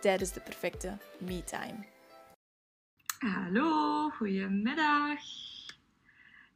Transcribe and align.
tijdens 0.00 0.32
de 0.32 0.40
perfecte 0.40 0.96
me-time. 1.18 1.86
Hallo, 3.18 4.10
goedemiddag. 4.10 5.20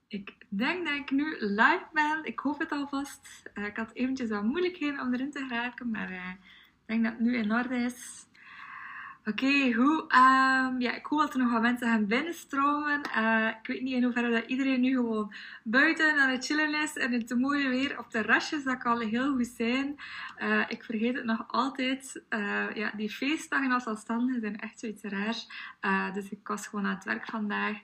Ik 0.09 0.35
denk 0.49 0.87
dat 0.87 0.95
ik 0.95 1.11
nu 1.11 1.37
live 1.41 1.87
ben. 1.93 2.25
Ik 2.25 2.39
hoop 2.39 2.59
het 2.59 2.73
alvast. 2.73 3.43
Uh, 3.55 3.67
ik 3.67 3.77
had 3.77 3.93
eventjes 3.93 4.29
wat 4.29 4.43
moeilijkheden 4.43 5.01
om 5.01 5.15
erin 5.15 5.31
te 5.31 5.47
geraken, 5.49 5.91
maar 5.91 6.11
uh, 6.11 6.31
ik 6.31 6.87
denk 6.87 7.05
dat 7.05 7.13
het 7.13 7.21
nu 7.21 7.37
in 7.37 7.53
orde 7.53 7.77
is. 7.77 8.27
Oké? 9.25 9.47
Um, 9.47 10.81
ja, 10.81 10.95
ik 10.95 11.07
hoop 11.07 11.19
dat 11.19 11.33
er 11.33 11.39
nog 11.39 11.53
wat 11.53 11.61
mensen 11.61 11.87
gaan 11.87 12.07
binnenstromen. 12.07 13.01
Uh, 13.17 13.49
ik 13.61 13.67
weet 13.67 13.83
niet 13.83 13.95
in 13.95 14.03
hoeverre 14.03 14.31
dat 14.31 14.47
iedereen 14.47 14.81
nu 14.81 14.95
gewoon 14.95 15.35
buiten 15.65 16.21
aan 16.21 16.31
het 16.31 16.45
chillen 16.45 16.83
is 16.83 16.97
en 16.97 17.13
het 17.13 17.39
mooie 17.39 17.69
weer 17.69 17.99
op 17.99 18.11
terrasjes, 18.11 18.65
dat 18.65 18.79
kan 18.79 19.01
heel 19.01 19.35
goed 19.35 19.47
zijn. 19.57 19.97
Uh, 20.39 20.65
ik 20.69 20.85
vergeet 20.85 21.15
het 21.15 21.25
nog 21.25 21.45
altijd. 21.49 22.23
Uh, 22.31 22.75
ja, 22.75 22.93
die 22.97 23.11
feestdagen 23.11 23.73
als 23.73 23.83
zelfstandigen 23.83 24.41
zijn 24.41 24.61
echt 24.61 24.81
zoiets 24.81 25.03
raars. 25.03 25.49
dus 26.15 26.29
ik 26.31 26.49
was 26.49 26.67
gewoon 26.67 26.87
aan 26.87 26.95
het 26.95 27.05
werk 27.05 27.27
vandaag. 27.27 27.77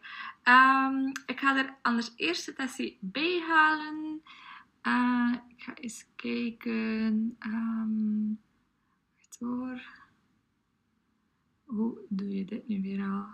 Um, 0.45 1.13
ik 1.27 1.41
ga 1.41 1.57
er 1.57 1.75
anders 1.83 2.13
eerst 2.17 2.47
de 2.47 2.53
testie 2.53 2.99
bij 3.01 3.43
halen. 3.49 4.23
ik 5.49 5.63
ga 5.63 5.75
eens 5.75 6.07
kijken. 6.17 7.37
Um, 7.47 8.41
wacht 9.17 9.37
hoor. 9.41 10.07
Hoe 11.69 11.99
doe 12.09 12.37
je 12.37 12.45
dit 12.45 12.69
nu 12.69 12.83
weer 12.83 13.01
al? 13.01 13.27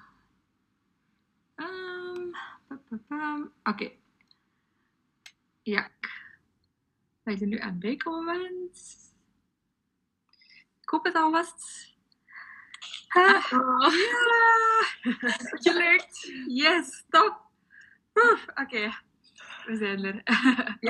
Um, 1.56 2.34
Oké. 2.68 3.50
Okay. 3.62 3.98
Ja. 5.62 5.90
Ben 7.22 7.34
je 7.34 7.40
er 7.40 7.46
nu 7.46 7.58
aan 7.58 7.78
bijkomen? 7.78 8.70
Ik 10.80 10.88
hoop 10.88 11.04
het 11.04 11.14
alvast. 11.14 11.92
Ah, 13.08 13.52
oh. 13.52 13.94
Ja! 13.94 14.84
Gelukt! 15.64 16.32
Yes, 16.46 17.04
top! 17.08 17.40
Oké, 18.12 18.60
okay. 18.60 18.94
we 19.66 19.76
zijn 19.76 20.04
er. 20.04 20.22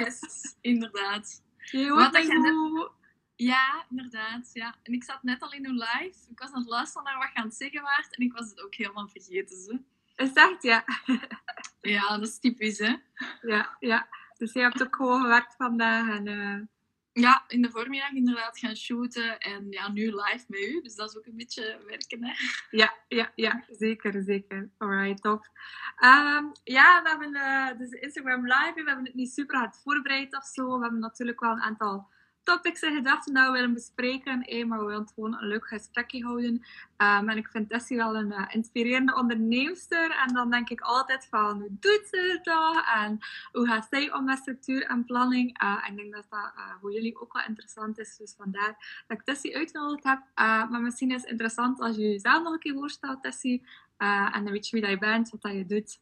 yes, 0.01 0.21
inderdaad. 0.61 1.43
Okay, 1.67 1.89
wat 1.89 2.13
denk 2.13 2.27
je? 2.27 2.91
Ja, 3.37 3.85
inderdaad. 3.91 4.51
Ja. 4.53 4.75
En 4.83 4.93
ik 4.93 5.05
zat 5.05 5.23
net 5.23 5.43
al 5.43 5.53
in 5.53 5.67
uw 5.67 5.73
live. 5.73 6.31
Ik 6.31 6.39
was 6.39 6.53
aan 6.53 6.61
het 6.61 6.69
luisteren 6.69 7.05
naar 7.05 7.19
wat 7.19 7.31
je 7.33 7.39
aan 7.39 7.47
het 7.47 7.55
zeggen 7.55 7.83
waart. 7.83 8.17
En 8.17 8.25
ik 8.25 8.33
was 8.33 8.49
het 8.49 8.63
ook 8.65 8.75
helemaal 8.75 9.09
vergeten. 9.09 9.57
Zo. 9.57 9.79
Is 10.17 10.33
dat? 10.33 10.63
Ja. 10.63 10.85
ja, 11.81 12.19
dat 12.19 12.29
is 12.29 12.39
typisch, 12.39 12.79
hè? 12.79 12.95
Ja, 13.43 13.77
ja. 13.81 14.09
Dus 14.39 14.53
je 14.53 14.61
hebt 14.61 14.83
ook 14.83 14.97
gewoon 14.97 15.21
gewerkt 15.21 15.55
vandaag. 15.57 16.17
En, 16.17 16.27
uh... 16.27 16.61
Ja, 17.13 17.45
in 17.49 17.63
de 17.63 17.71
voormiddag 17.71 18.11
inderdaad 18.11 18.59
gaan 18.59 18.77
shooten. 18.77 19.39
En 19.39 19.71
ja, 19.71 19.91
nu 19.91 20.05
live 20.05 20.45
met 20.49 20.61
u. 20.61 20.81
Dus 20.83 20.95
dat 20.95 21.11
is 21.11 21.17
ook 21.17 21.27
een 21.27 21.37
beetje 21.37 21.83
werken, 21.87 22.25
hè? 22.25 22.33
Ja, 22.71 22.95
ja, 23.09 23.33
ja. 23.35 23.65
Zeker, 23.71 24.23
zeker. 24.23 24.71
Alright, 24.79 25.23
top. 25.23 25.49
Um, 26.05 26.53
ja, 26.65 27.03
we 27.03 27.09
hebben 27.09 27.35
uh, 27.35 27.79
dus 27.79 27.91
Instagram 27.91 28.47
live. 28.47 28.73
We 28.75 28.83
hebben 28.85 29.05
het 29.05 29.15
niet 29.15 29.33
super 29.33 29.57
hard 29.57 29.81
voorbereid 29.83 30.37
of 30.37 30.45
zo. 30.45 30.77
We 30.77 30.83
hebben 30.83 31.01
natuurlijk 31.01 31.41
wel 31.41 31.51
een 31.51 31.63
aantal 31.63 32.13
topics 32.45 32.81
en 32.81 32.95
gedachten 32.95 33.35
dat 33.35 33.47
we 33.47 33.53
willen 33.53 33.75
bespreken. 33.75 34.69
Maar 34.69 34.79
we 34.79 34.85
willen 34.85 35.09
gewoon 35.15 35.35
een 35.35 35.49
leuk 35.49 35.67
gesprekje 35.67 36.25
houden. 36.25 36.65
Um, 36.97 37.29
en 37.29 37.37
ik 37.37 37.49
vind 37.49 37.69
Tessie 37.69 37.97
wel 37.97 38.17
een 38.17 38.31
uh, 38.31 38.45
inspirerende 38.49 39.15
onderneemster. 39.15 40.11
En 40.27 40.35
dan 40.35 40.51
denk 40.51 40.71
ik 40.71 40.81
altijd 40.81 41.27
van, 41.31 41.61
hoe 41.61 41.77
doet 41.81 42.07
ze 42.11 42.31
het 42.33 42.45
toch? 42.45 42.95
En 42.95 43.19
hoe 43.53 43.67
gaat 43.67 43.87
zij 43.91 44.13
om 44.13 44.25
met 44.25 44.39
structuur 44.39 44.87
en 44.87 45.05
planning? 45.05 45.59
En 45.59 45.91
ik 45.91 45.97
denk 45.97 46.15
dat 46.15 46.27
dat 46.31 46.53
uh, 46.57 46.75
voor 46.81 46.93
jullie 46.93 47.21
ook 47.21 47.33
wel 47.33 47.45
interessant 47.49 47.99
is. 47.99 48.17
Dus 48.17 48.35
vandaar 48.37 49.05
dat 49.07 49.19
ik 49.19 49.25
Tessie 49.25 49.57
uitgenodigd 49.57 50.05
heb. 50.05 50.21
maar 50.71 50.81
misschien 50.81 51.11
is 51.11 51.21
het 51.21 51.31
interessant 51.31 51.81
als 51.81 51.97
je 51.97 52.03
jezelf 52.03 52.43
nog 52.43 52.53
een 52.53 52.59
keer 52.59 52.75
voorstelt, 52.75 53.23
Tessie. 53.23 53.67
en 53.97 54.45
dan 54.45 54.51
weet 54.51 54.69
je 54.69 54.73
wie 54.73 54.81
dat 54.81 54.91
je 54.91 54.99
bent, 54.99 55.31
wat 55.41 55.53
je 55.53 55.67
doet. 55.67 56.01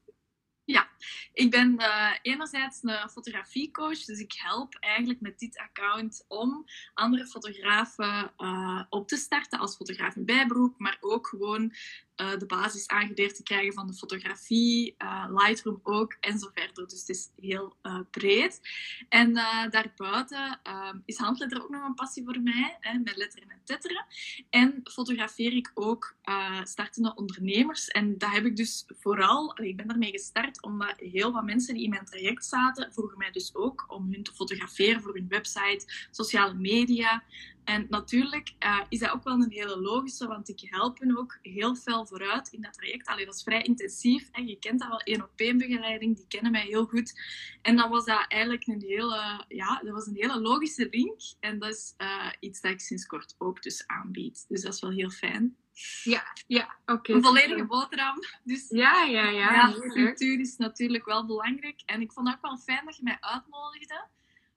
Ja, 0.64 0.88
ik 1.32 1.50
ben 1.50 1.74
uh, 1.80 2.10
enerzijds 2.22 2.78
een 2.82 3.10
fotografiecoach, 3.10 4.04
dus 4.04 4.18
ik 4.18 4.32
help 4.32 4.74
eigenlijk 4.74 5.20
met 5.20 5.38
dit 5.38 5.58
account 5.58 6.24
om 6.28 6.64
andere 6.94 7.26
fotografen 7.26 8.32
uh, 8.38 8.82
op 8.88 9.08
te 9.08 9.16
starten 9.16 9.58
als 9.58 9.76
fotograaf 9.76 10.16
in 10.16 10.24
bijberoep, 10.24 10.74
maar 10.78 10.96
ook 11.00 11.26
gewoon 11.26 11.62
uh, 11.62 12.38
de 12.38 12.46
basis 12.46 12.86
aangeleerd 12.86 13.36
te 13.36 13.42
krijgen 13.42 13.72
van 13.72 13.86
de 13.86 13.94
fotografie, 13.94 14.94
Lightroom 15.28 15.80
ook 15.82 16.16
en 16.20 16.38
zo 16.38 16.50
verder. 16.54 16.86
Dus 16.86 17.00
het 17.00 17.08
is 17.08 17.30
heel 17.40 17.76
breed. 18.10 18.60
En 19.08 19.32
daarbuiten 19.70 20.60
is 21.04 21.16
handletter 21.16 21.62
ook 21.62 21.70
nog 21.70 21.84
een 21.84 21.94
passie 21.94 22.24
voor 22.24 22.40
mij, 22.40 22.76
hè, 22.80 22.98
met 22.98 23.16
letteren 23.16 23.50
en 23.50 23.60
tetteren. 23.64 24.06
En 24.50 24.80
fotografeer 24.84 25.52
ik 25.52 25.70
ook 25.74 26.16
startende 26.62 27.14
ondernemers. 27.14 27.88
En 27.88 28.18
dat 28.18 28.30
heb 28.30 28.44
ik 28.44 28.56
dus 28.56 28.86
vooral, 29.00 29.60
ik 29.60 29.76
ben 29.76 29.86
daarmee 29.86 30.10
gestart 30.10 30.62
omdat 30.62 30.91
heel 30.96 31.32
wat 31.32 31.44
mensen 31.44 31.74
die 31.74 31.84
in 31.84 31.90
mijn 31.90 32.04
traject 32.04 32.44
zaten, 32.44 32.92
vroegen 32.92 33.18
mij 33.18 33.30
dus 33.30 33.54
ook 33.54 33.84
om 33.88 34.12
hun 34.12 34.22
te 34.22 34.32
fotograferen 34.32 35.02
voor 35.02 35.14
hun 35.14 35.28
website, 35.28 35.84
sociale 36.10 36.54
media. 36.54 37.22
En 37.64 37.86
natuurlijk 37.88 38.54
uh, 38.60 38.80
is 38.88 38.98
dat 38.98 39.10
ook 39.10 39.24
wel 39.24 39.34
een 39.34 39.50
hele 39.50 39.80
logische, 39.80 40.26
want 40.26 40.48
ik 40.48 40.60
help 40.64 40.98
hen 40.98 41.18
ook 41.18 41.38
heel 41.42 41.76
veel 41.76 42.06
vooruit 42.06 42.48
in 42.48 42.62
dat 42.62 42.72
traject. 42.72 43.06
Alleen 43.06 43.24
dat 43.24 43.34
is 43.34 43.42
vrij 43.42 43.62
intensief. 43.62 44.28
En 44.32 44.46
je 44.46 44.58
kent 44.58 44.80
dat 44.80 44.88
wel, 44.88 45.00
één 45.00 45.22
op 45.22 45.30
één 45.36 45.58
begeleiding, 45.58 46.16
die 46.16 46.26
kennen 46.28 46.52
mij 46.52 46.66
heel 46.66 46.86
goed. 46.86 47.20
En 47.62 47.76
dan 47.76 47.90
was 47.90 48.04
dat 48.04 48.24
eigenlijk 48.28 48.66
een 48.66 48.82
hele, 48.86 49.44
ja, 49.48 49.80
dat 49.84 49.92
was 49.92 50.06
een 50.06 50.16
hele 50.16 50.40
logische 50.40 50.88
link. 50.90 51.20
En 51.40 51.58
dat 51.58 51.70
is 51.70 51.94
uh, 51.98 52.32
iets 52.40 52.60
dat 52.60 52.72
ik 52.72 52.80
sinds 52.80 53.06
kort 53.06 53.34
ook 53.38 53.62
dus 53.62 53.86
aanbied. 53.86 54.44
Dus 54.48 54.62
dat 54.62 54.74
is 54.74 54.80
wel 54.80 54.90
heel 54.90 55.10
fijn. 55.10 55.56
Ja, 56.02 56.22
ja 56.46 56.76
oké. 56.86 57.12
Een 57.12 57.22
volledige 57.22 57.66
boterham. 57.66 58.16
Dus 58.44 58.68
ja, 58.68 59.04
ja, 59.04 59.28
ja. 59.28 59.52
ja 59.52 59.72
structuur 59.72 60.40
is 60.46 60.56
natuurlijk 60.56 61.04
wel 61.04 61.26
belangrijk. 61.26 61.82
En 61.86 62.00
ik 62.00 62.12
vond 62.12 62.26
het 62.26 62.36
ook 62.36 62.42
wel 62.42 62.58
fijn 62.58 62.84
dat 62.84 62.96
je 62.96 63.02
mij 63.02 63.16
uitnodigde. 63.20 64.06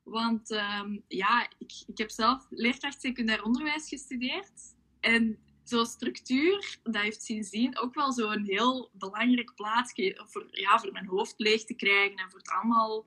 Want 0.04 0.52
um, 0.52 1.04
ja, 1.08 1.50
ik, 1.58 1.72
ik 1.88 1.98
heb 1.98 2.10
zelf 2.10 2.46
leerkracht 2.50 3.02
secundair 3.02 3.44
onderwijs 3.44 3.90
gestudeerd. 3.90 4.76
En 5.00 5.40
zo'n 5.64 5.86
structuur, 5.86 6.78
dat 6.84 7.02
heeft 7.02 7.24
sindsdien 7.24 7.80
ook 7.80 7.94
wel 7.94 8.12
zo'n 8.12 8.44
heel 8.44 8.90
belangrijk 8.94 9.56
plaatsje 9.56 10.22
voor, 10.26 10.48
ja, 10.52 10.80
voor 10.80 10.92
mijn 10.92 11.08
hoofd 11.08 11.34
leeg 11.38 11.64
te 11.64 11.74
krijgen 11.74 12.18
en 12.18 12.30
voor 12.30 12.40
het 12.40 12.50
allemaal 12.50 13.06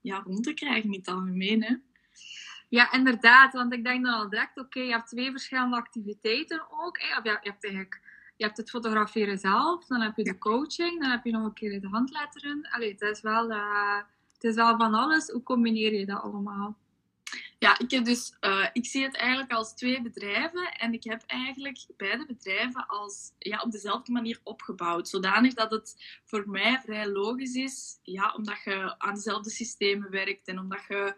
ja, 0.00 0.22
rond 0.24 0.44
te 0.44 0.54
krijgen 0.54 0.92
in 0.92 0.98
het 0.98 1.08
algemeen. 1.08 1.62
Hè. 1.62 1.74
Ja, 2.68 2.92
inderdaad. 2.92 3.52
Want 3.52 3.72
ik 3.72 3.84
denk 3.84 4.04
dan 4.04 4.14
al 4.14 4.28
direct, 4.28 4.58
oké, 4.58 4.80
je 4.80 4.92
hebt 4.92 5.08
twee 5.08 5.30
verschillende 5.30 5.76
activiteiten 5.76 6.66
ook. 6.70 7.00
Hè? 7.00 7.18
Of 7.18 7.24
je, 7.24 7.30
je 7.30 7.50
hebt 7.50 7.64
eigenlijk 7.64 8.00
je 8.36 8.44
hebt 8.44 8.56
het 8.56 8.70
fotograferen 8.70 9.38
zelf, 9.38 9.86
dan 9.86 10.00
heb 10.00 10.16
je 10.16 10.24
de 10.24 10.38
coaching, 10.38 11.00
dan 11.00 11.10
heb 11.10 11.24
je 11.24 11.30
nog 11.30 11.44
een 11.44 11.52
keer 11.52 11.80
de 11.80 11.88
handletteren. 11.88 12.68
Allee, 12.70 12.90
het 12.90 13.00
is 13.00 13.20
wel, 13.20 13.50
uh, 13.50 14.00
het 14.34 14.44
is 14.44 14.54
wel 14.54 14.76
van 14.76 14.94
alles. 14.94 15.28
Hoe 15.28 15.42
combineer 15.42 15.94
je 15.94 16.06
dat 16.06 16.22
allemaal? 16.22 16.76
Ja, 17.58 17.78
ik, 17.78 17.90
heb 17.90 18.04
dus, 18.04 18.36
uh, 18.40 18.66
ik 18.72 18.86
zie 18.86 19.02
het 19.02 19.16
eigenlijk 19.16 19.52
als 19.52 19.74
twee 19.74 20.02
bedrijven 20.02 20.72
en 20.72 20.92
ik 20.92 21.04
heb 21.04 21.22
eigenlijk 21.26 21.86
beide 21.96 22.26
bedrijven 22.26 22.86
als, 22.86 23.32
ja, 23.38 23.60
op 23.60 23.70
dezelfde 23.70 24.12
manier 24.12 24.40
opgebouwd. 24.42 25.08
Zodanig 25.08 25.54
dat 25.54 25.70
het 25.70 26.20
voor 26.24 26.48
mij 26.48 26.80
vrij 26.84 27.08
logisch 27.08 27.54
is, 27.54 27.98
ja, 28.02 28.34
omdat 28.34 28.62
je 28.64 28.98
aan 28.98 29.14
dezelfde 29.14 29.50
systemen 29.50 30.10
werkt 30.10 30.48
en 30.48 30.58
omdat 30.58 30.84
je 30.88 31.14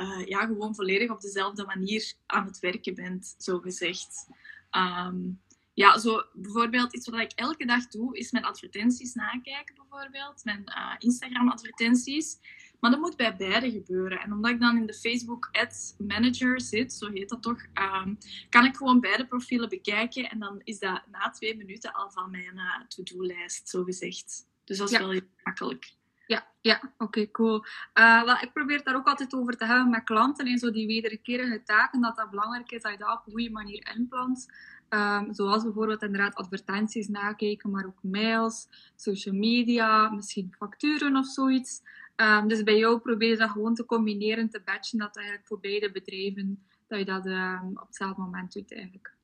uh, 0.00 0.26
ja, 0.26 0.46
gewoon 0.46 0.74
volledig 0.74 1.10
op 1.10 1.20
dezelfde 1.20 1.64
manier 1.64 2.12
aan 2.26 2.46
het 2.46 2.58
werken 2.58 2.94
bent, 2.94 3.34
zo 3.38 3.58
gezegd. 3.58 4.26
Um, 4.70 5.40
ja, 5.72 5.98
zo 5.98 6.22
bijvoorbeeld 6.32 6.94
iets 6.94 7.08
wat 7.08 7.20
ik 7.20 7.32
elke 7.32 7.66
dag 7.66 7.86
doe, 7.86 8.18
is 8.18 8.30
mijn 8.30 8.44
advertenties 8.44 9.14
nakijken, 9.14 9.74
bijvoorbeeld. 9.74 10.44
Mijn 10.44 10.64
uh, 10.66 10.94
Instagram-advertenties. 10.98 12.38
Maar 12.80 12.90
dat 12.90 13.00
moet 13.00 13.16
bij 13.16 13.36
beide 13.36 13.70
gebeuren. 13.70 14.20
En 14.20 14.32
omdat 14.32 14.50
ik 14.50 14.60
dan 14.60 14.76
in 14.76 14.86
de 14.86 14.94
Facebook 14.94 15.48
Ads 15.52 15.94
Manager 15.98 16.60
zit, 16.60 16.92
zo 16.92 17.10
heet 17.10 17.28
dat 17.28 17.42
toch, 17.42 17.66
um, 17.74 18.18
kan 18.48 18.64
ik 18.64 18.76
gewoon 18.76 19.00
beide 19.00 19.26
profielen 19.26 19.68
bekijken. 19.68 20.30
En 20.30 20.38
dan 20.38 20.60
is 20.64 20.78
dat 20.78 21.02
na 21.10 21.30
twee 21.30 21.56
minuten 21.56 21.92
al 21.92 22.10
van 22.10 22.30
mijn 22.30 22.54
uh, 22.54 22.86
to-do-lijst, 22.88 23.68
zo 23.68 23.84
gezegd. 23.84 24.46
Dus 24.64 24.78
dat 24.78 24.90
is 24.90 24.98
wel 24.98 25.10
heel 25.10 25.28
makkelijk. 25.42 25.94
Ja, 26.26 26.46
ja 26.60 26.92
oké, 26.98 27.30
cool. 27.30 27.64
Uh, 27.94 28.22
wel, 28.24 28.36
ik 28.40 28.52
probeer 28.52 28.76
het 28.76 28.84
daar 28.84 28.96
ook 28.96 29.06
altijd 29.06 29.34
over 29.34 29.56
te 29.56 29.64
hebben 29.64 29.90
met 29.90 30.04
klanten 30.04 30.46
en 30.46 30.58
zo 30.58 30.70
die 30.70 30.86
wederkerige 30.86 31.62
taken, 31.62 32.00
dat 32.00 32.16
dat 32.16 32.30
belangrijk 32.30 32.70
is 32.70 32.82
dat 32.82 32.92
je 32.92 32.98
dat 32.98 33.18
op 33.18 33.26
een 33.26 33.32
goede 33.32 33.50
manier 33.50 33.94
inplant. 33.94 34.46
Um, 34.88 35.34
zoals 35.34 35.62
bijvoorbeeld 35.62 36.02
inderdaad 36.02 36.34
advertenties 36.34 37.08
nakijken, 37.08 37.70
maar 37.70 37.86
ook 37.86 38.02
mails, 38.02 38.68
social 38.96 39.34
media, 39.34 40.08
misschien 40.08 40.54
facturen 40.58 41.16
of 41.16 41.26
zoiets. 41.26 41.82
Um, 42.16 42.48
dus 42.48 42.62
bij 42.62 42.76
jou 42.76 42.98
probeer 42.98 43.28
je 43.28 43.36
dat 43.36 43.50
gewoon 43.50 43.74
te 43.74 43.84
combineren, 43.84 44.50
te 44.50 44.62
batchen, 44.64 44.98
dat 44.98 45.16
eigenlijk 45.16 45.46
voor 45.46 45.60
beide 45.60 45.90
bedrijven, 45.90 46.66
dat 46.86 46.98
je 46.98 47.04
dat 47.04 47.26
um, 47.26 47.70
op 47.74 47.86
hetzelfde 47.86 48.22
moment 48.22 48.52
doet 48.52 48.72
eigenlijk. 48.72 49.14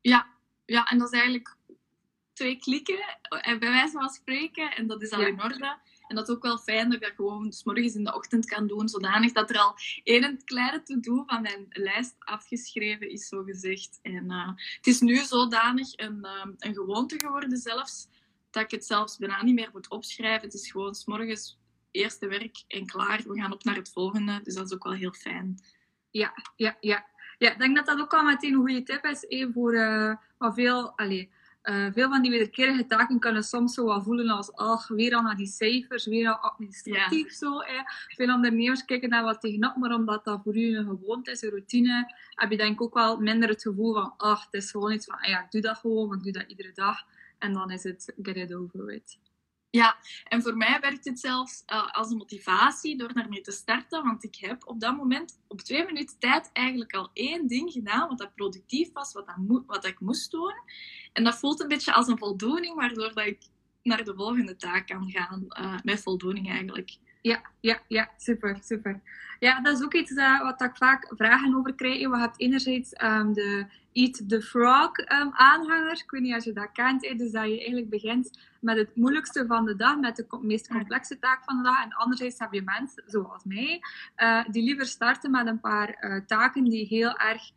Ja, 0.00 0.26
ja, 0.64 0.84
en 0.84 0.98
dat 0.98 1.12
is 1.12 1.18
eigenlijk 1.18 1.56
twee 2.32 2.56
klikken, 2.56 3.18
en 3.22 3.58
bij 3.58 3.70
wijze 3.70 3.92
van 3.92 4.08
spreken, 4.08 4.76
en 4.76 4.86
dat 4.86 5.02
is 5.02 5.10
al 5.10 5.26
in 5.26 5.42
orde. 5.42 5.76
En 6.10 6.16
dat 6.16 6.28
is 6.28 6.34
ook 6.34 6.42
wel 6.42 6.58
fijn 6.58 6.84
dat 6.84 6.94
ik 6.94 7.00
dat 7.00 7.14
gewoon 7.16 7.52
s 7.52 7.64
morgens 7.64 7.94
in 7.94 8.04
de 8.04 8.14
ochtend 8.14 8.46
kan 8.46 8.66
doen, 8.66 8.88
zodanig 8.88 9.32
dat 9.32 9.50
er 9.50 9.58
al 9.58 9.74
één 10.04 10.44
kleine 10.44 10.82
to-do 10.82 11.22
van 11.26 11.42
mijn 11.42 11.66
lijst 11.68 12.14
afgeschreven 12.18 13.10
is, 13.10 13.28
zo 13.28 13.42
gezegd. 13.42 13.98
En 14.02 14.24
uh, 14.30 14.48
het 14.76 14.86
is 14.86 15.00
nu 15.00 15.16
zodanig 15.16 15.98
een, 15.98 16.18
uh, 16.22 16.46
een 16.58 16.74
gewoonte 16.74 17.18
geworden 17.18 17.56
zelfs, 17.56 18.08
dat 18.50 18.62
ik 18.62 18.70
het 18.70 18.84
zelfs 18.84 19.16
bijna 19.16 19.42
niet 19.42 19.54
meer 19.54 19.70
moet 19.72 19.90
opschrijven. 19.90 20.42
Het 20.42 20.54
is 20.54 20.70
gewoon 20.70 20.94
s 20.94 21.04
morgens 21.04 21.58
eerste 21.90 22.26
werk 22.26 22.64
en 22.68 22.86
klaar. 22.86 23.22
We 23.26 23.40
gaan 23.40 23.52
op 23.52 23.64
naar 23.64 23.76
het 23.76 23.92
volgende, 23.92 24.40
dus 24.42 24.54
dat 24.54 24.66
is 24.66 24.72
ook 24.72 24.84
wel 24.84 24.92
heel 24.92 25.12
fijn. 25.12 25.62
Ja, 26.10 26.32
ja, 26.56 26.76
ja. 26.80 27.06
Ja, 27.38 27.52
ik 27.52 27.58
denk 27.58 27.76
dat 27.76 27.86
dat 27.86 28.00
ook 28.00 28.14
al 28.14 28.22
meteen 28.22 28.52
een 28.52 28.58
goede 28.58 28.82
tip 28.82 29.04
is 29.04 29.26
eh, 29.26 29.46
voor 29.52 29.74
uh, 29.74 30.14
wat 30.38 30.54
veel... 30.54 30.96
Allez, 30.96 31.26
uh, 31.70 31.86
veel 31.92 32.08
van 32.08 32.22
die 32.22 32.30
wederkerige 32.30 32.86
taken 32.86 33.18
kunnen 33.18 33.44
soms 33.44 33.74
zo 33.74 33.84
wat 33.84 34.04
voelen 34.04 34.28
als 34.28 34.52
ach, 34.52 34.88
weer 34.88 35.14
al 35.14 35.22
naar 35.22 35.36
die 35.36 35.46
cijfers, 35.46 36.06
weer 36.06 36.28
al 36.28 36.50
administratief 36.50 37.32
zo. 37.32 37.60
Hè. 37.60 37.82
Veel 38.06 38.34
ondernemers 38.34 38.84
kijken 38.84 39.10
daar 39.10 39.24
wat 39.24 39.40
tegenop, 39.40 39.76
maar 39.76 39.94
omdat 39.94 40.24
dat 40.24 40.40
voor 40.44 40.56
u 40.56 40.76
een 40.76 40.84
gewoonte 40.84 41.30
is, 41.30 41.42
een 41.42 41.50
routine, 41.50 42.14
heb 42.34 42.50
je 42.50 42.56
denk 42.56 42.72
ik 42.72 42.82
ook 42.82 42.94
wel 42.94 43.20
minder 43.20 43.48
het 43.48 43.62
gevoel 43.62 43.94
van 43.94 44.14
ach, 44.16 44.44
het 44.44 44.54
is 44.54 44.70
gewoon 44.70 44.92
iets 44.92 45.06
van, 45.06 45.18
ah 45.18 45.28
ja, 45.28 45.44
ik 45.44 45.50
doe 45.50 45.60
dat 45.60 45.76
gewoon, 45.76 46.08
want 46.08 46.26
ik 46.26 46.32
doe 46.32 46.42
dat 46.42 46.50
iedere 46.50 46.72
dag. 46.74 46.98
En 47.38 47.52
dan 47.52 47.70
is 47.70 47.82
het 47.82 48.12
get 48.22 48.36
it 48.36 48.54
over 48.54 48.84
with. 48.84 49.18
Ja, 49.70 49.96
en 50.24 50.42
voor 50.42 50.56
mij 50.56 50.80
werkt 50.80 51.04
het 51.04 51.20
zelfs 51.20 51.62
uh, 51.66 51.86
als 51.92 52.10
een 52.10 52.16
motivatie 52.16 52.96
door 52.96 53.12
daarmee 53.12 53.40
te 53.40 53.52
starten. 53.52 54.02
Want 54.02 54.24
ik 54.24 54.36
heb 54.36 54.66
op 54.66 54.80
dat 54.80 54.96
moment 54.96 55.40
op 55.48 55.60
twee 55.60 55.84
minuten 55.84 56.18
tijd 56.18 56.50
eigenlijk 56.52 56.92
al 56.92 57.10
één 57.12 57.46
ding 57.46 57.72
gedaan 57.72 58.08
wat 58.08 58.18
dat 58.18 58.34
productief 58.34 58.92
was, 58.92 59.12
wat, 59.12 59.26
dat 59.26 59.62
wat 59.66 59.84
ik 59.84 60.00
moest 60.00 60.30
doen. 60.30 60.54
En 61.12 61.24
dat 61.24 61.38
voelt 61.38 61.60
een 61.60 61.68
beetje 61.68 61.92
als 61.92 62.06
een 62.06 62.18
voldoening, 62.18 62.74
waardoor 62.74 63.14
dat 63.14 63.26
ik 63.26 63.42
naar 63.82 64.04
de 64.04 64.14
volgende 64.14 64.56
taak 64.56 64.86
kan 64.86 65.10
gaan 65.10 65.46
uh, 65.48 65.78
met 65.82 66.02
voldoening 66.02 66.50
eigenlijk. 66.50 66.96
Ja, 67.22 67.40
ja, 67.60 67.78
ja, 67.86 68.10
super, 68.16 68.58
super. 68.62 69.00
Ja, 69.38 69.60
dat 69.60 69.78
is 69.78 69.84
ook 69.84 69.94
iets 69.94 70.10
uh, 70.10 70.42
wat 70.42 70.62
ik 70.62 70.76
vaak 70.76 71.12
vragen 71.16 71.54
over 71.56 71.74
krijg. 71.74 72.08
We 72.08 72.18
hebben 72.18 72.38
enerzijds 72.38 72.92
um, 73.02 73.32
de 73.32 73.66
Eat 73.92 74.28
the 74.28 74.42
Frog 74.42 74.98
um, 74.98 75.30
aanhanger. 75.32 75.92
Ik 75.92 76.10
weet 76.10 76.20
niet 76.20 76.36
of 76.36 76.44
je 76.44 76.52
dat 76.52 76.72
kent. 76.72 77.06
Hè? 77.06 77.14
Dus 77.14 77.30
dat 77.30 77.44
je 77.44 77.56
eigenlijk 77.56 77.90
begint 77.90 78.38
met 78.60 78.76
het 78.76 78.96
moeilijkste 78.96 79.46
van 79.46 79.64
de 79.64 79.76
dag, 79.76 79.98
met 79.98 80.16
de 80.16 80.38
meest 80.40 80.68
complexe 80.68 81.18
taak 81.18 81.44
van 81.44 81.56
de 81.56 81.62
dag. 81.62 81.84
En 81.84 81.92
anderzijds 81.92 82.38
heb 82.38 82.52
je 82.52 82.62
mensen, 82.62 83.02
zoals 83.06 83.44
mij, 83.44 83.80
uh, 84.16 84.44
die 84.50 84.62
liever 84.62 84.86
starten 84.86 85.30
met 85.30 85.46
een 85.46 85.60
paar 85.60 85.96
uh, 86.00 86.20
taken 86.26 86.64
die 86.64 86.86
heel 86.86 87.16
erg 87.16 87.50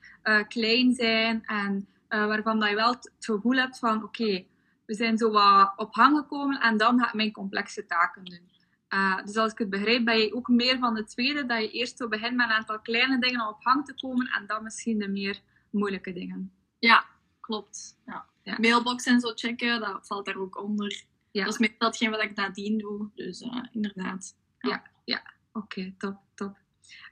klein 0.48 0.94
zijn 0.94 1.44
en 1.46 1.88
waarvan 2.08 2.60
dat 2.60 2.70
je 2.70 2.76
wel 2.76 2.92
het 2.92 3.12
gevoel 3.20 3.56
hebt 3.56 3.80
van 3.80 3.96
oké, 3.96 4.06
okay, 4.06 4.48
we 4.86 4.94
zijn 4.94 5.18
zo 5.18 5.32
wat 5.32 5.74
op 5.76 5.96
hang 5.96 6.18
gekomen 6.18 6.62
en 6.62 6.78
dan 6.78 7.00
ga 7.00 7.08
ik 7.08 7.14
mijn 7.14 7.32
complexe 7.32 7.86
taken 7.86 8.24
doen. 8.24 8.53
Uh, 8.94 9.24
dus 9.26 9.36
als 9.36 9.52
ik 9.52 9.58
het 9.58 9.70
begrijp, 9.70 10.06
ben 10.06 10.18
je 10.18 10.34
ook 10.34 10.48
meer 10.48 10.78
van 10.78 10.94
de 10.94 11.04
tweede, 11.04 11.46
dat 11.46 11.62
je 11.62 11.72
eerst 11.72 11.98
zo 11.98 12.08
begint 12.08 12.36
met 12.36 12.46
een 12.46 12.56
aantal 12.56 12.80
kleine 12.80 13.20
dingen 13.20 13.42
om 13.42 13.48
op 13.48 13.64
hang 13.64 13.86
te 13.86 13.94
komen 13.94 14.28
en 14.28 14.46
dan 14.48 14.64
misschien 14.64 15.00
de 15.00 15.08
meer 15.08 15.40
moeilijke 15.70 16.14
dingen. 16.14 16.52
Ja, 16.80 17.06
klopt. 17.40 17.98
Ja. 18.06 18.26
ja. 18.44 18.58
Mailbox 18.60 19.06
en 19.06 19.20
zo 19.20 19.32
checken, 19.36 19.80
dat 19.80 20.08
valt 20.08 20.26
daar 20.26 20.38
ook 20.38 20.62
onder. 20.62 21.04
Ja. 21.32 21.44
Dat 21.44 21.54
is 21.54 21.60
meestal 21.60 21.88
hetgeen 21.88 22.10
wat 22.10 22.24
ik 22.24 22.36
nadien 22.36 22.78
doe, 22.78 23.10
dus 23.16 23.42
uh, 23.42 23.64
inderdaad. 23.72 24.36
Ja, 24.60 24.70
ja, 24.70 24.84
ja. 25.04 25.24
oké, 25.54 25.80
okay, 25.80 25.96
top, 25.98 26.18
top. 26.36 26.58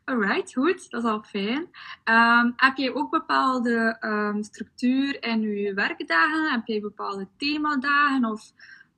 Alright, 0.05 0.53
goed, 0.53 0.89
dat 0.89 1.03
is 1.03 1.09
al 1.09 1.23
fijn. 1.23 1.69
Um, 2.03 2.53
heb 2.55 2.77
jij 2.77 2.93
ook 2.93 3.11
bepaalde 3.11 3.97
um, 4.01 4.43
structuur 4.43 5.23
in 5.23 5.41
je 5.41 5.73
werkdagen? 5.73 6.51
Heb 6.51 6.67
jij 6.67 6.81
bepaalde 6.81 7.27
themadagen 7.37 8.25
of 8.25 8.51